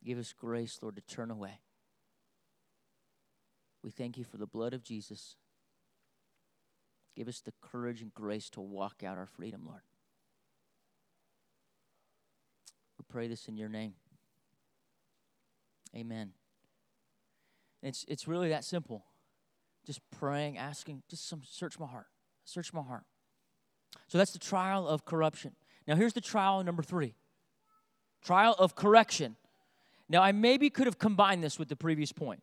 [0.04, 1.60] Give us grace, Lord, to turn away.
[3.84, 5.36] We thank you for the blood of Jesus.
[7.14, 9.82] Give us the courage and grace to walk out our freedom, Lord.
[12.98, 13.94] We pray this in your name.
[15.94, 16.32] Amen.
[17.86, 19.04] It's, it's really that simple.
[19.86, 22.06] Just praying, asking, just some search my heart.
[22.44, 23.04] Search my heart.
[24.08, 25.52] So that's the trial of corruption.
[25.86, 27.14] Now here's the trial number three.
[28.24, 29.36] Trial of correction.
[30.08, 32.42] Now I maybe could have combined this with the previous point.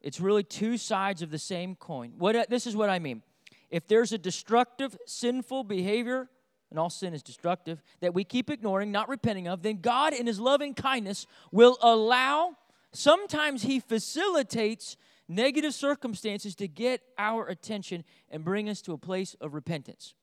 [0.00, 2.14] It's really two sides of the same coin.
[2.16, 3.22] What uh, this is what I mean.
[3.70, 6.28] If there's a destructive, sinful behavior,
[6.70, 10.26] and all sin is destructive, that we keep ignoring, not repenting of, then God in
[10.26, 12.56] his loving kindness will allow
[12.92, 14.96] Sometimes He facilitates
[15.28, 20.14] negative circumstances to get our attention and bring us to a place of repentance.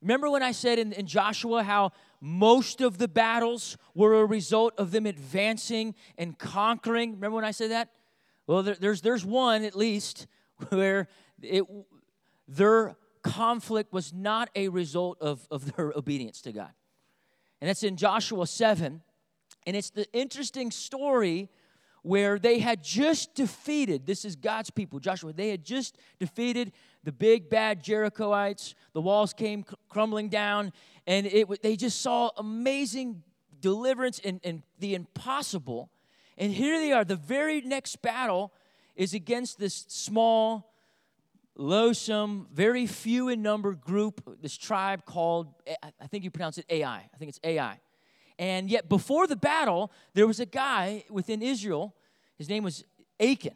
[0.00, 4.74] Remember when I said in, in, Joshua how most of the battles were a result
[4.78, 7.14] of them advancing and conquering?
[7.14, 7.88] Remember when I said that?
[8.46, 10.28] Well, there, there's, there's one at least
[10.68, 11.08] where
[11.42, 11.64] it,
[12.46, 16.70] their conflict was not a result of, of their obedience to God.
[17.60, 19.02] And that's in Joshua 7.
[19.66, 21.50] And it's the interesting story
[22.02, 26.72] where they had just defeated, this is God's people, Joshua, they had just defeated
[27.04, 28.74] the big bad Jerichoites.
[28.92, 30.72] The walls came crumbling down,
[31.06, 33.22] and it, they just saw amazing
[33.60, 35.90] deliverance and, and the impossible.
[36.36, 37.04] And here they are.
[37.04, 38.52] The very next battle
[38.94, 40.72] is against this small,
[41.56, 45.48] loathsome, very few in number group, this tribe called,
[45.82, 47.08] I think you pronounce it Ai.
[47.12, 47.80] I think it's Ai.
[48.38, 51.94] And yet, before the battle, there was a guy within Israel.
[52.36, 52.84] His name was
[53.20, 53.54] Achan.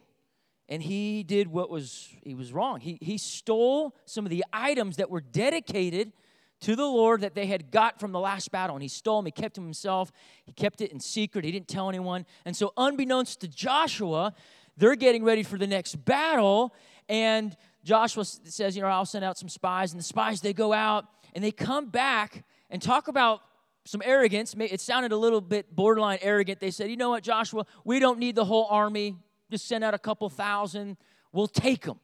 [0.69, 2.79] And he did what was he was wrong.
[2.79, 6.13] He, he stole some of the items that were dedicated
[6.61, 8.75] to the Lord that they had got from the last battle.
[8.75, 9.25] And he stole them.
[9.25, 10.11] He kept them himself.
[10.45, 11.43] He kept it in secret.
[11.43, 12.25] He didn't tell anyone.
[12.45, 14.33] And so, unbeknownst to Joshua,
[14.77, 16.73] they're getting ready for the next battle.
[17.09, 19.91] And Joshua says, You know, I'll send out some spies.
[19.91, 23.41] And the spies, they go out and they come back and talk about
[23.85, 24.55] some arrogance.
[24.57, 26.59] It sounded a little bit borderline arrogant.
[26.59, 27.65] They said, You know what, Joshua?
[27.83, 29.17] We don't need the whole army.
[29.51, 30.97] Just send out a couple thousand.
[31.31, 31.99] We'll take them.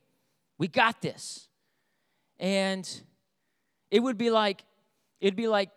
[0.58, 1.48] We got this.
[2.40, 2.90] And
[3.92, 4.64] it would be like,
[5.20, 5.70] it'd be like,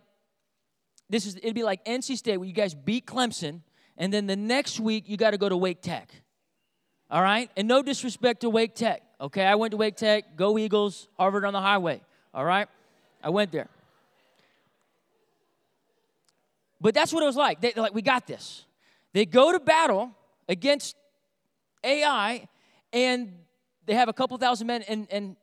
[1.09, 3.61] this is, it'd be like NC State where you guys beat Clemson,
[3.99, 6.11] and then the next week you got to go to Wake Tech.
[7.11, 7.51] All right?
[7.57, 9.03] And no disrespect to Wake Tech.
[9.21, 12.01] Okay, I went to Wake Tech, go Eagles, Harvard on the highway.
[12.33, 12.69] All right?
[13.23, 13.69] I went there.
[16.83, 17.61] But that's what it was like.
[17.61, 18.65] They, like, we got this.
[19.13, 20.11] They go to battle
[20.49, 20.97] against
[21.85, 22.49] Ai,
[22.93, 23.33] and
[23.87, 25.37] they have a couple thousand men, and, and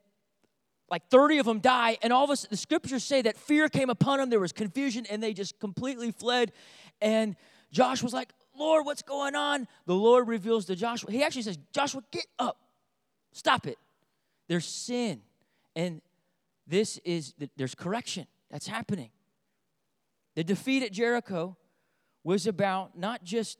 [0.90, 1.96] like 30 of them die.
[2.02, 4.28] And all of us, the scriptures say that fear came upon them.
[4.28, 6.52] There was confusion, and they just completely fled.
[7.00, 7.36] And
[7.72, 9.66] Josh was like, Lord, what's going on?
[9.86, 11.10] The Lord reveals to Joshua.
[11.10, 12.58] He actually says, Joshua, get up.
[13.32, 13.78] Stop it.
[14.46, 15.22] There's sin.
[15.74, 16.02] And
[16.66, 19.10] this is, there's correction that's happening.
[20.36, 21.56] The defeat at Jericho
[22.22, 23.58] was about not just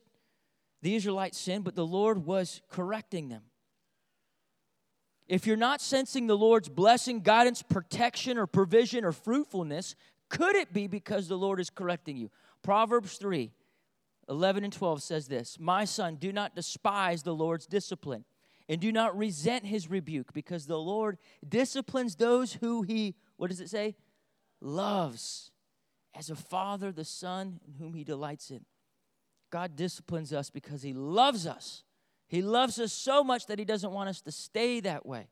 [0.81, 3.43] the Israelites' sin, but the Lord was correcting them.
[5.27, 9.95] If you're not sensing the Lord's blessing, guidance, protection, or provision or fruitfulness,
[10.29, 12.29] could it be because the Lord is correcting you?
[12.63, 13.51] Proverbs 3
[14.29, 18.25] 11 and 12 says this My son, do not despise the Lord's discipline,
[18.67, 23.61] and do not resent his rebuke, because the Lord disciplines those who he, what does
[23.61, 23.95] it say?
[24.61, 25.50] Loves
[26.15, 28.65] as a father the son in whom he delights in.
[29.51, 31.83] God disciplines us because he loves us.
[32.27, 35.27] He loves us so much that he doesn't want us to stay that way.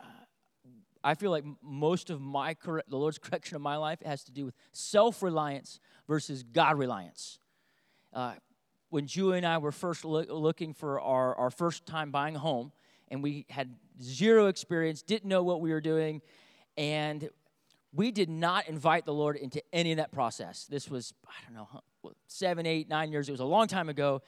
[0.00, 0.04] Uh,
[1.04, 4.32] I feel like most of my correct, the Lord's correction of my life has to
[4.32, 7.38] do with self reliance versus God reliance.
[8.12, 8.34] Uh,
[8.88, 12.72] when Julie and I were first looking for our, our first time buying a home,
[13.08, 16.22] and we had zero experience, didn't know what we were doing,
[16.78, 17.28] and
[17.96, 20.66] we did not invite the Lord into any of that process.
[20.66, 21.80] This was, I don't know,
[22.26, 23.28] seven, eight, nine years.
[23.28, 24.20] It was a long time ago.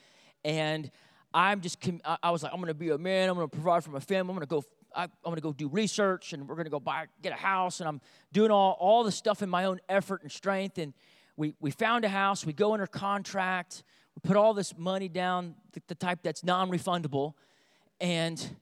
[0.43, 0.91] And
[1.35, 1.79] I'm just,
[2.23, 3.29] I was like, I'm going to be a man.
[3.29, 4.31] I'm going to provide for my family.
[4.31, 6.81] I'm going to go, I'm going to go do research and we're going to go
[6.81, 7.81] buy, get a house.
[7.81, 8.01] And I'm
[8.33, 10.79] doing all, all the stuff in my own effort and strength.
[10.79, 10.95] And
[11.37, 12.47] we, we found a house.
[12.47, 13.85] We go under contract.
[14.15, 17.35] We put all this money down, the, the type that's non refundable.
[18.01, 18.57] And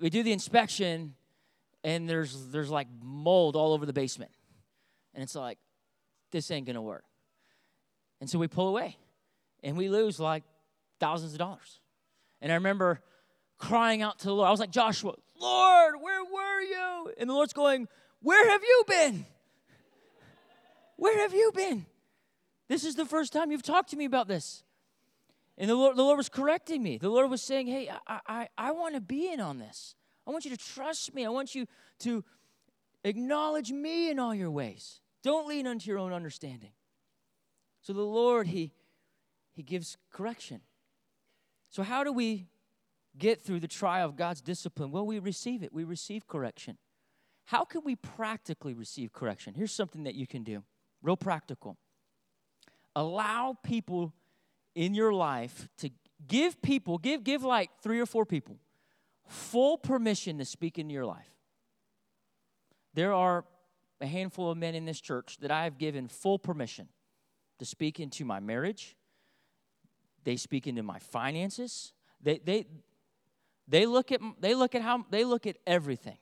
[0.00, 1.14] we do the inspection
[1.84, 4.30] and there's there's like mold all over the basement.
[5.14, 5.58] And it's like,
[6.30, 7.04] this ain't gonna work.
[8.20, 8.96] And so we pull away
[9.62, 10.44] and we lose like
[11.00, 11.80] thousands of dollars.
[12.40, 13.00] And I remember
[13.58, 14.48] crying out to the Lord.
[14.48, 17.12] I was like, Joshua, Lord, where were you?
[17.18, 17.88] And the Lord's going,
[18.20, 19.26] Where have you been?
[20.96, 21.86] Where have you been?
[22.68, 24.64] This is the first time you've talked to me about this.
[25.56, 26.98] And the Lord, the Lord was correcting me.
[26.98, 29.94] The Lord was saying, Hey, I, I, I want to be in on this.
[30.28, 31.24] I want you to trust me.
[31.24, 31.66] I want you
[32.00, 32.22] to
[33.02, 35.00] acknowledge me in all your ways.
[35.22, 36.72] Don't lean unto your own understanding.
[37.80, 38.72] So the Lord, He,
[39.54, 40.60] he gives correction.
[41.70, 42.46] So, how do we
[43.16, 44.90] get through the trial of God's discipline?
[44.90, 46.76] Well, we receive it, we receive correction.
[47.46, 49.54] How can we practically receive correction?
[49.54, 50.62] Here's something that you can do,
[51.02, 51.78] real practical.
[52.94, 54.12] Allow people
[54.74, 55.90] in your life to
[56.26, 58.58] give people, give, give like three or four people
[59.28, 61.30] full permission to speak into your life.
[62.94, 63.44] There are
[64.00, 66.88] a handful of men in this church that I have given full permission
[67.58, 68.96] to speak into my marriage.
[70.24, 71.92] They speak into my finances.
[72.20, 72.66] They, they,
[73.66, 76.18] they, look, at, they look at how they look at everything.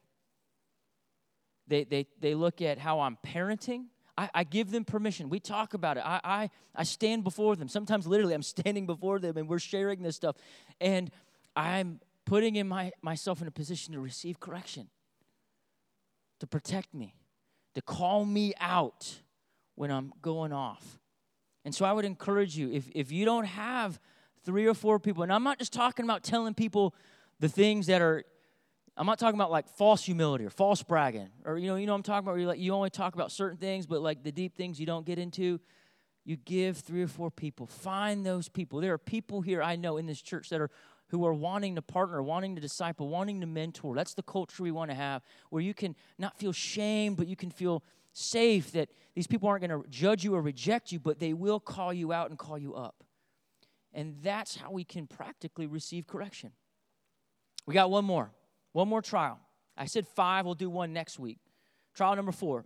[1.69, 3.87] They, they, they look at how I'm parenting.
[4.17, 5.29] I, I give them permission.
[5.29, 6.05] We talk about it.
[6.07, 7.69] I, I, I stand before them.
[7.69, 10.37] Sometimes, literally, I'm standing before them and we're sharing this stuff.
[10.81, 11.11] And
[11.55, 14.89] I'm putting in my, myself in a position to receive correction,
[16.41, 17.15] to protect me,
[17.75, 19.21] to call me out
[19.77, 20.99] when I'm going off.
[21.65, 23.99] And so I would encourage you if, if you don't have
[24.45, 26.95] three or four people, and I'm not just talking about telling people
[27.41, 28.25] the things that are,
[28.97, 31.95] I'm not talking about like false humility or false bragging, or you know, you know
[31.95, 34.81] I'm talking about like you only talk about certain things, but like the deep things
[34.81, 35.61] you don't get into.
[36.25, 37.67] You give three or four people.
[37.69, 38.81] Find those people.
[38.81, 40.71] There are people here I know in this church that are
[41.09, 43.95] who are wanting to partner, wanting to disciple, wanting to mentor.
[43.95, 47.37] That's the culture we want to have, where you can not feel shame, but you
[47.37, 51.19] can feel safe that these people aren't going to judge you or reject you, but
[51.19, 53.05] they will call you out and call you up.
[53.93, 56.53] And that's how we can practically receive correction.
[57.67, 58.31] We got one more,
[58.73, 59.39] one more trial.
[59.77, 61.39] I said five, we'll do one next week.
[61.95, 62.65] Trial number four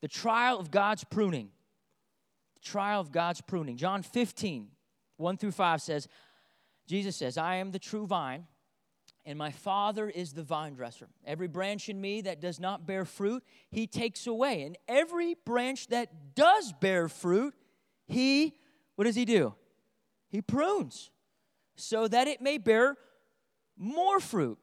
[0.00, 1.50] the trial of God's pruning.
[2.54, 3.76] The trial of God's pruning.
[3.76, 4.68] John 15,
[5.16, 6.08] 1 through 5 says,
[6.90, 8.48] Jesus says, I am the true vine,
[9.24, 11.06] and my Father is the vine dresser.
[11.24, 14.62] Every branch in me that does not bear fruit, he takes away.
[14.62, 17.54] And every branch that does bear fruit,
[18.08, 18.56] he,
[18.96, 19.54] what does he do?
[20.30, 21.12] He prunes
[21.76, 22.96] so that it may bear
[23.78, 24.58] more fruit.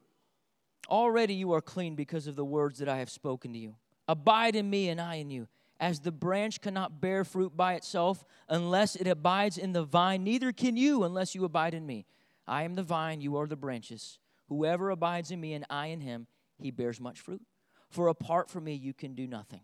[0.86, 3.76] Already you are clean because of the words that I have spoken to you.
[4.06, 5.48] Abide in me, and I in you.
[5.80, 10.52] As the branch cannot bear fruit by itself unless it abides in the vine, neither
[10.52, 12.04] can you unless you abide in me.
[12.48, 14.18] I am the vine, you are the branches.
[14.48, 16.26] Whoever abides in me and I in him,
[16.58, 17.42] he bears much fruit.
[17.90, 19.60] For apart from me, you can do nothing.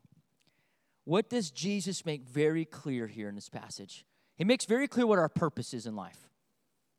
[1.04, 4.04] What does Jesus make very clear here in this passage?
[4.36, 6.28] He makes very clear what our purpose is in life.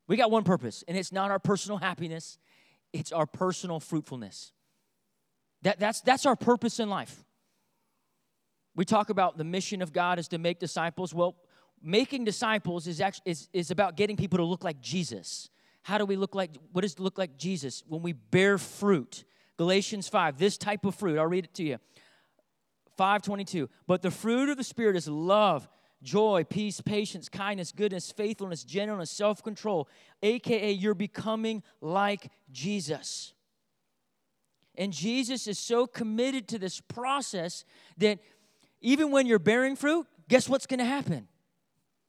[0.08, 2.38] We got one purpose, and it's not our personal happiness,
[2.92, 4.52] it's our personal fruitfulness.
[5.62, 7.24] That, that's, that's our purpose in life.
[8.76, 11.12] We talk about the mission of God is to make disciples.
[11.12, 11.34] Well,
[11.82, 15.50] making disciples is, actually, is, is about getting people to look like Jesus.
[15.86, 17.84] How do we look like, what does it look like Jesus?
[17.86, 19.22] When we bear fruit.
[19.56, 21.78] Galatians 5, this type of fruit, I'll read it to you.
[22.96, 23.70] 522.
[23.86, 25.68] But the fruit of the Spirit is love,
[26.02, 29.88] joy, peace, patience, kindness, goodness, faithfulness, gentleness, self control,
[30.24, 33.32] aka you're becoming like Jesus.
[34.74, 37.64] And Jesus is so committed to this process
[37.98, 38.18] that
[38.80, 41.28] even when you're bearing fruit, guess what's going to happen?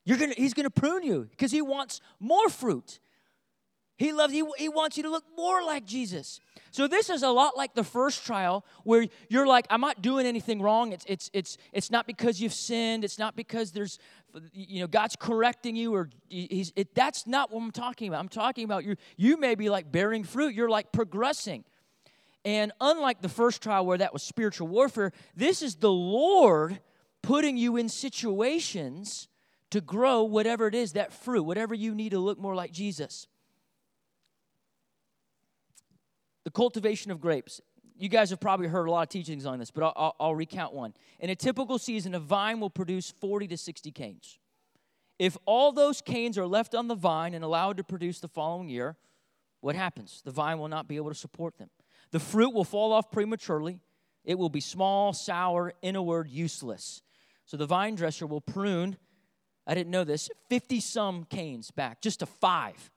[0.03, 2.99] You're gonna, he's going to prune you because he wants more fruit.
[3.97, 6.39] He loves, he, he wants you to look more like Jesus.
[6.69, 10.27] So this is a lot like the first trial where you're like, I'm not doing
[10.27, 10.91] anything wrong.
[10.91, 13.03] It's, it's, it's, it's not because you've sinned.
[13.03, 13.97] It's not because there's,
[14.53, 18.19] you know, God's correcting you or he's, it, that's not what I'm talking about.
[18.19, 20.53] I'm talking about you, you may be like bearing fruit.
[20.53, 21.63] You're like progressing.
[22.45, 26.79] And unlike the first trial where that was spiritual warfare, this is the Lord
[27.23, 29.27] putting you in situations
[29.71, 33.27] to grow whatever it is, that fruit, whatever you need to look more like Jesus.
[36.47, 37.59] The cultivation of grapes.
[37.97, 40.35] You guys have probably heard a lot of teachings on this, but I'll, I'll, I'll
[40.35, 40.93] recount one.
[41.19, 44.39] In a typical season, a vine will produce 40 to 60 canes.
[45.19, 48.69] If all those canes are left on the vine and allowed to produce the following
[48.69, 48.95] year,
[49.59, 50.21] what happens?
[50.23, 51.69] The vine will not be able to support them.
[52.11, 53.81] The fruit will fall off prematurely.
[54.23, 57.01] It will be small, sour, in a word, useless.
[57.45, 58.95] So the vine dresser will prune,
[59.65, 62.89] I didn't know this, 50 some canes back, just to five.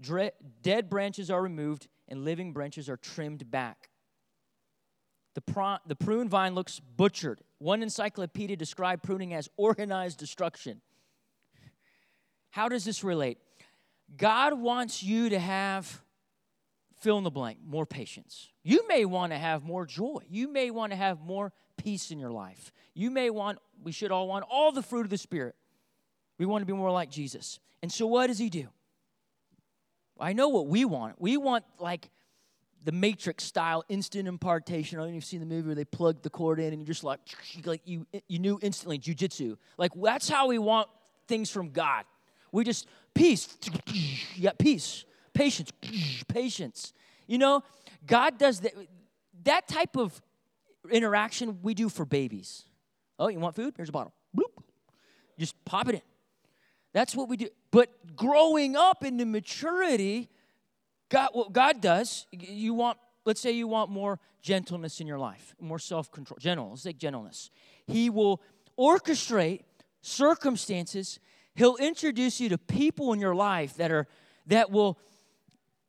[0.00, 0.32] Dre-
[0.62, 3.90] dead branches are removed and living branches are trimmed back.
[5.34, 7.40] The, pr- the prune vine looks butchered.
[7.58, 10.80] One encyclopedia described pruning as organized destruction.
[12.50, 13.38] How does this relate?
[14.16, 16.02] God wants you to have,
[17.00, 18.48] fill in the blank, more patience.
[18.64, 20.22] You may want to have more joy.
[20.28, 22.72] You may want to have more peace in your life.
[22.94, 25.54] You may want, we should all want all the fruit of the Spirit.
[26.38, 27.60] We want to be more like Jesus.
[27.82, 28.68] And so, what does He do?
[30.20, 31.20] I know what we want.
[31.20, 32.10] We want like
[32.84, 34.98] the Matrix style instant impartation.
[34.98, 36.80] I don't know if you've seen the movie where they plug the cord in and
[36.80, 37.20] you're just like,
[37.64, 39.56] like you, you knew instantly jujitsu.
[39.76, 40.88] Like that's how we want
[41.28, 42.04] things from God.
[42.52, 43.56] We just peace,
[44.36, 45.04] yeah, peace,
[45.34, 45.72] patience,
[46.28, 46.92] patience.
[47.26, 47.62] You know,
[48.06, 48.72] God does that.
[49.44, 50.20] That type of
[50.90, 52.64] interaction we do for babies.
[53.18, 53.74] Oh, you want food?
[53.76, 54.12] Here's a bottle.
[54.36, 54.62] Bloop.
[55.38, 56.02] Just pop it in.
[56.92, 57.48] That's what we do.
[57.70, 60.28] But growing up into maturity,
[61.08, 65.54] God, what God does, you want, let's say you want more gentleness in your life,
[65.60, 67.50] more self control, gentle, let's say gentleness.
[67.86, 68.42] He will
[68.78, 69.62] orchestrate
[70.02, 71.20] circumstances.
[71.54, 74.06] He'll introduce you to people in your life that are
[74.46, 74.98] that will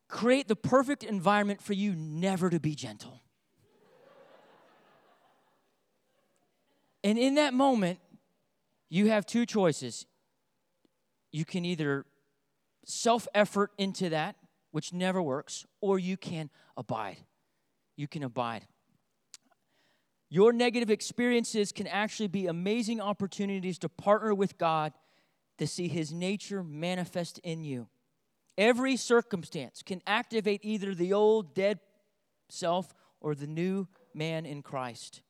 [0.08, 3.22] create the perfect environment for you never to be gentle.
[7.02, 7.98] and in that moment,
[8.88, 10.06] you have two choices
[11.32, 12.04] you can either
[12.84, 14.36] self effort into that,
[14.70, 17.18] which never works, or you can abide.
[17.96, 18.66] You can abide.
[20.28, 24.92] Your negative experiences can actually be amazing opportunities to partner with God
[25.58, 27.88] to see His nature manifest in you.
[28.56, 31.80] Every circumstance can activate either the old dead
[32.48, 35.22] self or the new man in Christ.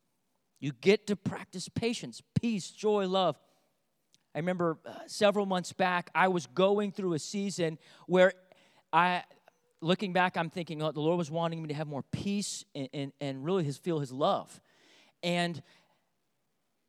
[0.60, 3.36] You get to practice patience, peace, joy, love
[4.34, 8.32] I remember uh, several months back, I was going through a season where
[8.92, 9.24] I,
[9.80, 12.88] looking back, I'm thinking, oh, the Lord was wanting me to have more peace and,
[12.94, 14.60] and, and really his, feel his love.
[15.22, 15.62] And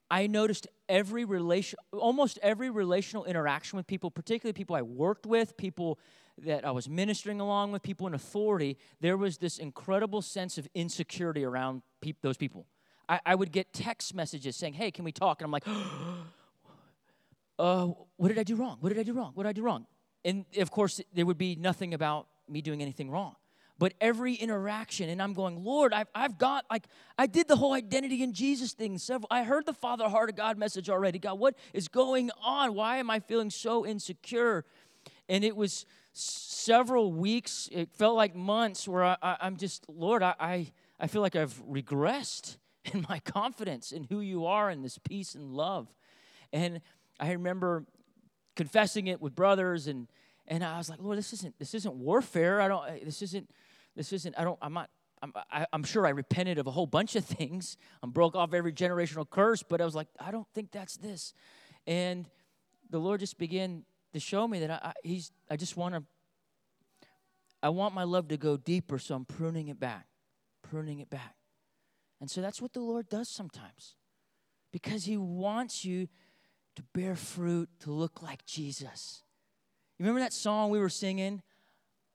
[0.09, 5.57] I noticed every relation, almost every relational interaction with people, particularly people I worked with,
[5.57, 5.99] people
[6.39, 10.67] that I was ministering along with, people in authority, there was this incredible sense of
[10.73, 12.67] insecurity around pe- those people.
[13.09, 15.41] I, I would get text messages saying, hey, can we talk?
[15.41, 15.65] And I'm like,
[17.63, 17.87] uh,
[18.17, 18.77] what did I do wrong?
[18.81, 19.31] What did I do wrong?
[19.35, 19.85] What did I do wrong?
[20.25, 23.35] And of course, there would be nothing about me doing anything wrong.
[23.79, 26.85] But every interaction, and I'm going, Lord, I've, I've got, like,
[27.17, 28.97] I did the whole identity in Jesus thing.
[28.97, 31.19] Several, I heard the Father Heart of God message already.
[31.19, 32.75] God, what is going on?
[32.75, 34.65] Why am I feeling so insecure?
[35.29, 40.35] And it was several weeks, it felt like months where I, am just, Lord, I,
[40.37, 42.57] I, I feel like I've regressed
[42.93, 45.87] in my confidence in who you are and this peace and love.
[46.51, 46.81] And
[47.23, 47.85] I remember
[48.57, 50.07] confessing it with brothers and
[50.45, 52.59] and I was like, Lord, this isn't this isn't warfare.
[52.59, 53.49] I don't this isn't
[53.95, 54.89] this isn't I don't I'm not
[55.21, 57.77] I'm, I, am i am sure I repented of a whole bunch of things.
[58.01, 61.33] I'm broke off every generational curse, but I was like, I don't think that's this.
[61.87, 62.29] And
[62.89, 66.03] the Lord just began to show me that I, I he's I just want to
[67.61, 70.07] I want my love to go deeper, so I'm pruning it back,
[70.61, 71.35] pruning it back.
[72.19, 73.95] And so that's what the Lord does sometimes.
[74.73, 76.09] Because he wants you
[76.75, 79.23] to bear fruit, to look like Jesus.
[79.97, 81.41] You remember that song we were singing?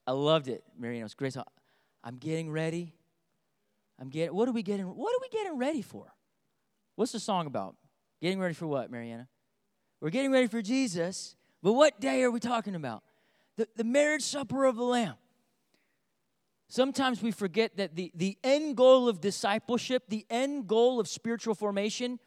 [0.07, 1.01] I loved it, Mariana.
[1.01, 1.37] It was great.
[2.03, 2.95] I'm getting ready.
[4.01, 4.35] I'm getting.
[4.35, 4.87] What are we getting?
[4.87, 6.13] What are we getting ready for?
[6.97, 7.77] What's the song about?
[8.21, 9.29] Getting ready for what, Mariana?
[10.01, 11.37] We're getting ready for Jesus.
[11.63, 13.03] But what day are we talking about?
[13.57, 15.15] The, the marriage supper of the Lamb.
[16.69, 21.55] Sometimes we forget that the, the end goal of discipleship, the end goal of spiritual
[21.55, 22.19] formation,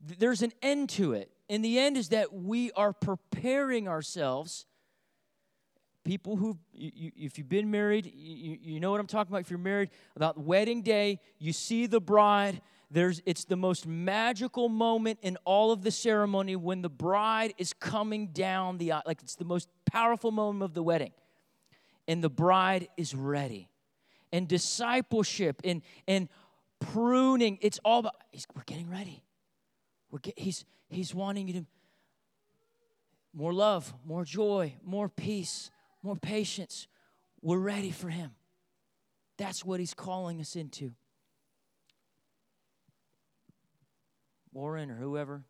[0.00, 4.66] there's an end to it in the end is that we are preparing ourselves
[6.08, 9.42] people who, you, you, if you've been married, you, you know what I'm talking about.
[9.42, 12.62] If you're married, about wedding day, you see the bride.
[12.90, 17.74] There's, it's the most magical moment in all of the ceremony when the bride is
[17.74, 19.02] coming down the aisle.
[19.04, 21.12] Like it's the most powerful moment of the wedding.
[22.06, 23.68] And the bride is ready.
[24.32, 26.30] And discipleship and, and
[26.80, 28.14] pruning, it's all about,
[28.56, 29.22] we're getting ready.
[30.10, 31.66] We're get, he's, he's wanting you to
[33.34, 35.70] more love, more joy, more peace,
[36.02, 36.88] more patience.
[37.40, 38.32] We're ready for Him.
[39.36, 40.92] That's what He's calling us into.
[44.52, 45.44] Warren or whoever.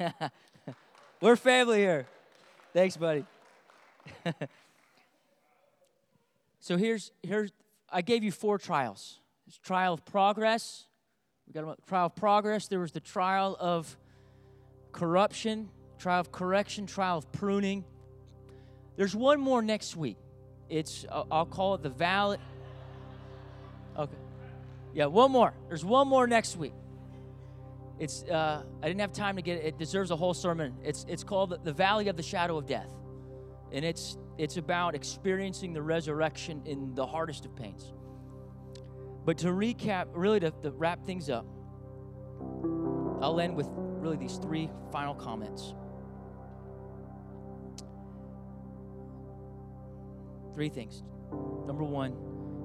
[1.20, 2.06] We're family here.
[2.72, 3.24] Thanks, buddy.
[6.60, 7.52] so here's here's
[7.88, 9.20] I gave you four trials.
[9.62, 10.86] Trial of progress,
[11.46, 12.68] we got a trial of progress.
[12.68, 13.96] There was the trial of
[14.92, 17.84] corruption, trial of correction, trial of pruning.
[18.96, 20.18] There's one more next week.
[20.68, 22.38] It's, I'll call it the valley.
[23.98, 24.16] Okay.
[24.94, 25.52] Yeah, one more.
[25.68, 26.74] There's one more next week.
[27.98, 29.64] It's, uh, I didn't have time to get it.
[29.66, 30.74] It deserves a whole sermon.
[30.82, 32.90] It's, it's called the Valley of the Shadow of Death.
[33.70, 37.92] And it's, it's about experiencing the resurrection in the hardest of pains.
[39.24, 41.46] But to recap, really to, to wrap things up,
[43.20, 45.74] I'll end with really these three final comments.
[50.54, 51.02] Three things.
[51.66, 52.16] Number one,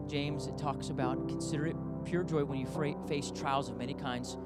[0.09, 2.65] James, it talks about consider it pure joy when you
[3.07, 4.37] face trials of many kinds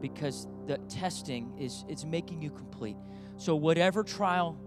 [0.00, 2.96] because the testing is it's making you complete.
[3.36, 4.58] So whatever trial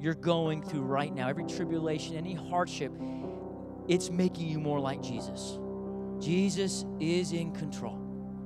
[0.00, 2.92] you're going through right now, every tribulation, any hardship,
[3.88, 5.58] it's making you more like Jesus.
[6.20, 7.98] Jesus is in control.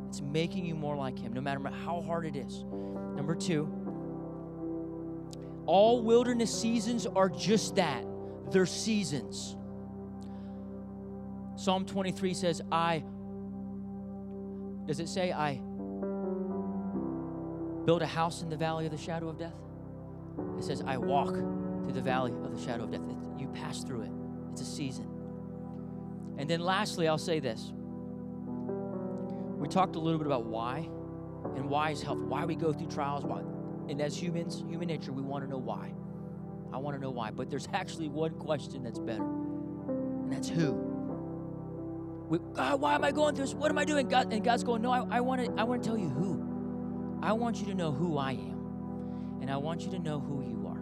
[0.09, 2.64] It's making you more like Him, no matter how hard it is.
[2.64, 3.68] Number two,
[5.66, 8.05] all wilderness seasons are just that
[8.51, 9.57] they're seasons.
[11.57, 13.03] Psalm 23 says, I,
[14.87, 15.61] does it say, I
[17.85, 19.55] build a house in the valley of the shadow of death?
[20.59, 23.01] It says, I walk through the valley of the shadow of death.
[23.39, 24.11] You pass through it,
[24.53, 25.14] it's a season.
[26.39, 27.72] And then lastly, I'll say this.
[29.59, 30.89] We talked a little bit about why
[31.57, 33.41] and why is health, why we go through trials, why.
[33.89, 35.93] And as humans, human nature, we want to know why.
[36.72, 37.30] I want to know why.
[37.30, 40.72] But there's actually one question that's better, and that's who.
[42.28, 43.55] We, God, why am I going through this?
[43.55, 44.09] What am I doing?
[44.09, 47.20] God, and God's going, No, I, I want to I want to tell you who.
[47.22, 49.39] I want you to know who I am.
[49.41, 50.80] And I want you to know who you are.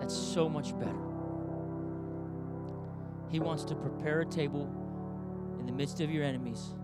[0.00, 1.07] That's so much better.
[3.30, 4.68] He wants to prepare a table
[5.60, 6.74] in the midst of your enemies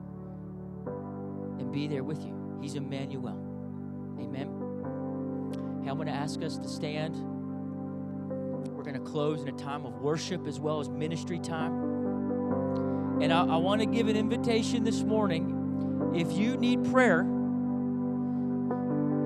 [1.58, 2.58] and be there with you.
[2.60, 3.38] He's Emmanuel.
[4.20, 4.48] Amen.
[5.82, 7.14] Hey, I'm going to ask us to stand.
[8.74, 11.72] We're going to close in a time of worship as well as ministry time.
[13.22, 16.12] And I, I want to give an invitation this morning.
[16.14, 17.20] If you need prayer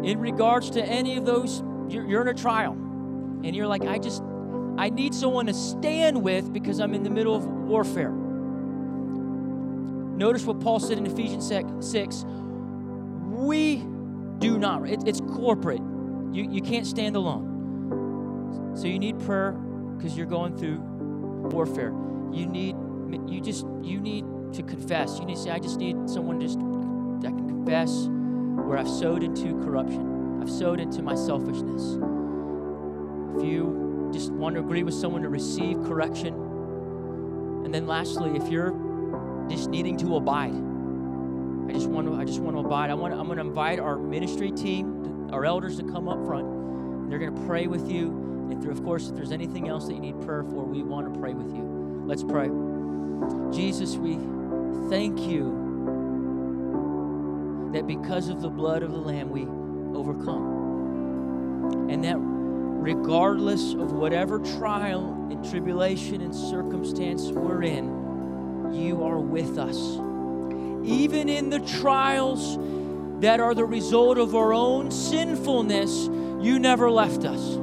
[0.05, 3.99] in regards to any of those, you're, you're in a trial and you're like, I
[3.99, 4.23] just,
[4.79, 8.13] I need someone to stand with because I'm in the middle of warfare.
[10.17, 12.25] Notice what Paul said in Ephesians 6
[13.49, 13.77] we
[14.39, 15.81] do not, it, it's corporate.
[16.33, 18.75] You, you can't stand alone.
[18.77, 19.53] So you need prayer
[19.97, 20.79] because you're going through
[21.51, 21.93] warfare.
[22.33, 22.77] You need,
[23.29, 25.19] you just, you need to confess.
[25.19, 28.09] You need to say, I just need someone just that can confess
[28.67, 30.41] where I've sowed into corruption.
[30.43, 31.95] I've sowed into my selfishness.
[33.37, 33.78] If you
[34.13, 36.35] just want to agree with someone to receive correction.
[37.65, 38.75] And then lastly, if you're
[39.49, 40.55] just needing to abide,
[41.69, 42.91] I just want to I just want to abide.
[42.91, 46.25] I want to, I'm going to invite our ministry team, our elders to come up
[46.25, 47.11] front.
[47.11, 48.09] They're going to pray with you.
[48.09, 50.83] And if there, of course, if there's anything else that you need prayer for, we
[50.83, 52.05] want to pray with you.
[52.07, 52.49] Let's pray.
[53.51, 54.15] Jesus, we
[54.89, 55.67] thank you
[57.73, 59.43] that because of the blood of the Lamb, we
[59.99, 61.89] overcome.
[61.91, 62.19] And that
[62.81, 69.77] regardless of whatever trial and tribulation and circumstance we're in, you are with us.
[70.87, 72.57] Even in the trials
[73.21, 76.07] that are the result of our own sinfulness,
[76.41, 77.57] you never left us.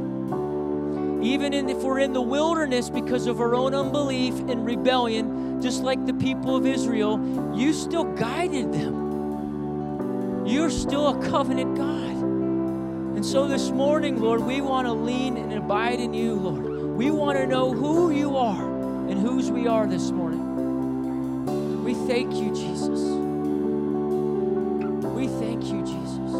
[1.26, 6.06] Even if we're in the wilderness because of our own unbelief and rebellion, just like
[6.06, 7.20] the people of Israel,
[7.56, 10.46] you still guided them.
[10.46, 12.15] You're still a covenant God.
[13.16, 16.66] And so this morning, Lord, we want to lean and abide in you, Lord.
[16.96, 21.84] We want to know who you are and whose we are this morning.
[21.84, 23.00] We thank you, Jesus.
[25.16, 26.32] We thank you, Jesus.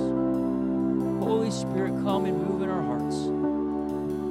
[1.24, 3.16] Holy Spirit, come and move in our hearts.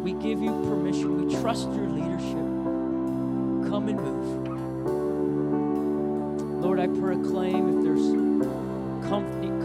[0.05, 1.27] We give you permission.
[1.27, 2.45] We trust your leadership.
[3.71, 4.45] Come and move.
[6.63, 8.35] Lord, I proclaim if there's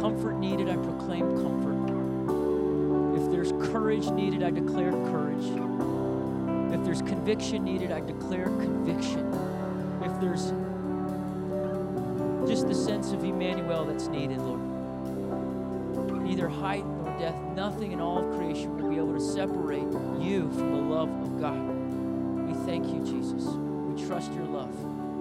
[0.02, 1.69] comfort needed, I proclaim comfort.
[3.72, 5.46] Courage needed, I declare courage.
[6.74, 9.32] If there's conviction needed, I declare conviction.
[10.04, 10.52] If there's
[12.50, 14.62] just the sense of Emmanuel that's needed, Lord,
[16.24, 19.88] neither height nor depth, nothing in all of creation will be able to separate
[20.20, 21.62] you from the love of God.
[22.48, 23.46] We thank you, Jesus.
[23.46, 24.74] We trust your love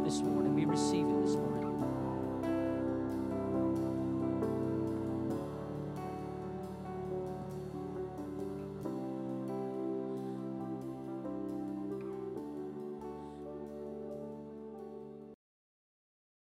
[0.04, 0.54] this morning.
[0.54, 1.57] We receive it this morning.